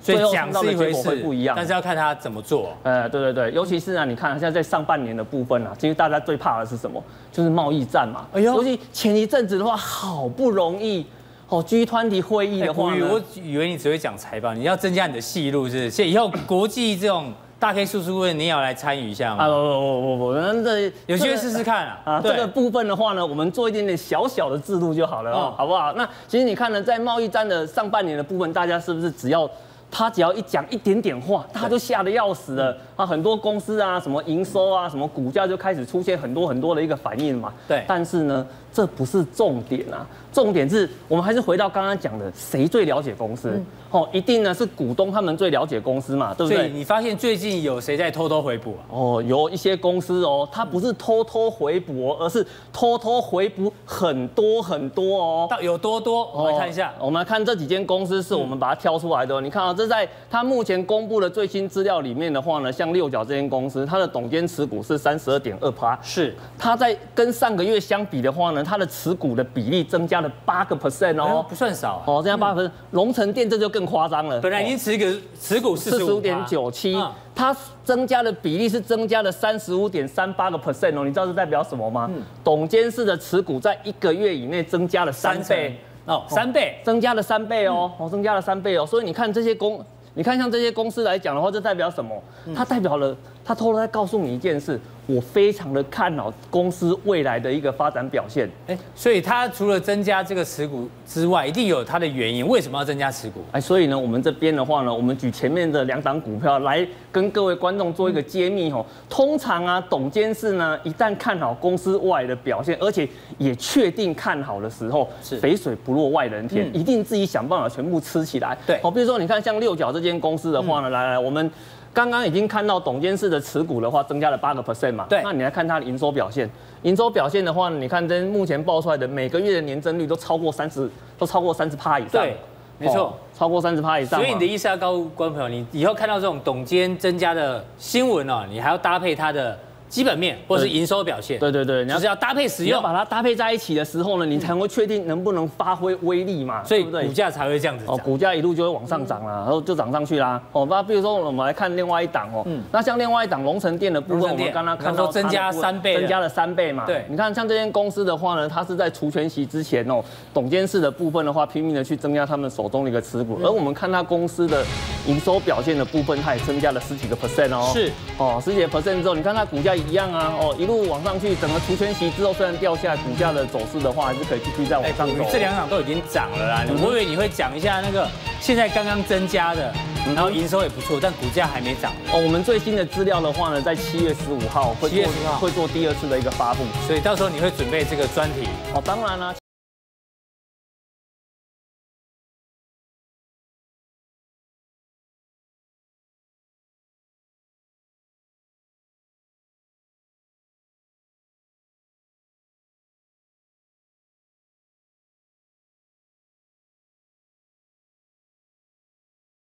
[0.00, 2.70] 所以讲是一回事，不一样，但是要看他怎么做。
[2.82, 6.98] 呃，对对对，尤其是呢，你看现在在上半年的部分啊，其实大家最怕的是什么？
[7.30, 8.24] 就是贸易战嘛。
[8.32, 11.04] 哎呦，尤其前一阵子的话，好不容易。
[11.52, 15.90] 哦，G 团体会议的话，我以为你只会讲财报，你要增加你的戏路，是不是？
[15.90, 19.44] 所以以后国际这种大 K 叔叔问，你也要来参与一下吗？
[19.44, 22.00] 啊不不不不，那这有机会试试看啊。
[22.06, 25.92] 啊，这个部分的话呢，我们做一点点小小的制度就好了哦，好不好？
[25.92, 29.46] 那其实你看呢，在贸易战的上半年的部分，大家是不是只要
[29.94, 33.04] 他只要一讲一点点话，大家都吓得要死了啊？
[33.04, 37.52] 很多公司啊，什么营收啊，什么股价就开始出现很多很多的一个反应嘛。
[37.68, 40.06] 对，但是呢，这不是重点啊。
[40.32, 43.62] 重点是我们还是回到刚刚讲的，谁最了解公司？
[43.90, 46.56] 哦，一定呢是股东他们最了解公司嘛，对不对？
[46.56, 48.80] 所以你发现最近有谁在偷偷回补啊？
[48.88, 55.46] 哦，有一些公司哦，它不是偷偷回补，而是偷偷回补很多很多哦。
[55.50, 56.24] 到有多多？
[56.32, 59.38] 我们来看一下，我们来看这几间公司是我们把它挑出来的。
[59.42, 66.34] 你看啊，这在他目前公布的最新资料里面的话呢，像六角这间公司，它的董监持股是三十二点二趴，是。
[66.58, 72.70] 它在跟上个月相比的话呢，它的持股的比例增加了八个 percent 哦，不算少哦，增加八个 percent。
[72.92, 76.96] 龙城电这就更夸张了，本来已经持股持股四十五点九七，
[77.34, 82.10] 它增加的比例是增加了三十五点三八个 percent 哦，你知道是代表什么吗？
[82.44, 86.78] 董监事的持股在一个月以内增加了三倍哦，三倍。
[86.82, 89.84] 增加了三倍哦，哦，增加了三倍哦，所以你看这些公，
[90.14, 92.20] 你看像这些公司来讲的话，这代表什么？
[92.54, 94.80] 它代表了，它偷偷在告诉你一件事。
[95.04, 102.46] 我非常的看好公司未来的一个发展表现，哎，所以他除了增加这个持股之外，一定有它的原因。
[102.46, 103.40] 为什么要增加持股？
[103.50, 108.86] 哎，所以呢，我们这边的话呢，我们举前面的两档股票来跟各位观众做一个揭秘哦。
[109.10, 113.06] 通常啊，董监事呢，一旦看好公司外的表现，而且
[113.38, 118.56] 也确定看好的时候，是肥水不落外人田，一定自己想办法全部吃起来。
[118.64, 121.50] 对，好，比如说你看像六角这间公司的话呢，来来，我们。
[121.92, 125.06] 刚刚已经看到董监事的持股的话，增加了八个 percent 嘛？
[125.08, 125.20] 对。
[125.22, 126.48] 那你来看它的营收表现，
[126.82, 132.22] 营收表现的话，你看这目前报出来的每个月的年增率都超过三十，都超过三十趴以上。
[132.22, 132.36] 对，
[132.78, 134.18] 没错，超过三十趴以上。
[134.18, 139.58] 所以你的意思要告诉观众朋友，你以后看到这种董监增加的新闻哦，你还要搭配它的。
[139.92, 150.40] 基本面或是营收表现，对对对，你要是要搭配使用，要把它搭配在一起的时候呢，你才会确定能不能发挥威力嘛，所以股价才会这样子哦，股价一路就会往上涨啦，然后就涨上去啦。
[150.52, 156.86] 哦，那比如说我们来看另外一档哦，那像另外一档龙城店的部分，我们刚刚看到增加三倍，增加了三倍嘛。
[156.86, 164.64] 对，你看像这间公司的话呢，它是在除权息之前哦，董监事的部分的话，拼命的去增加他们手中的一个持股，而我们看它公司的
[165.06, 167.90] 营收表现的部分，它也增加了十几个 percent 哦，是。
[168.16, 175.24] 哦，十几个 percent 之后，你看它股价一样啊，哦，一路往上去，整个除权息之后虽然掉下来，股价的走势的话还是可以继续再往上走。
[175.30, 178.08] 这两场都已经涨了啦，我以为你会讲一下那个
[178.40, 179.72] 现在刚刚增加的，
[180.14, 181.92] 然后营收也不错，但股价还没涨。
[182.12, 188.48] 哦，我们最新的资料的话呢，在七月十五号会做会做第二次的一个发布，所以到时候你会准备这个专题。
[188.74, 189.34] 哦，当然啦。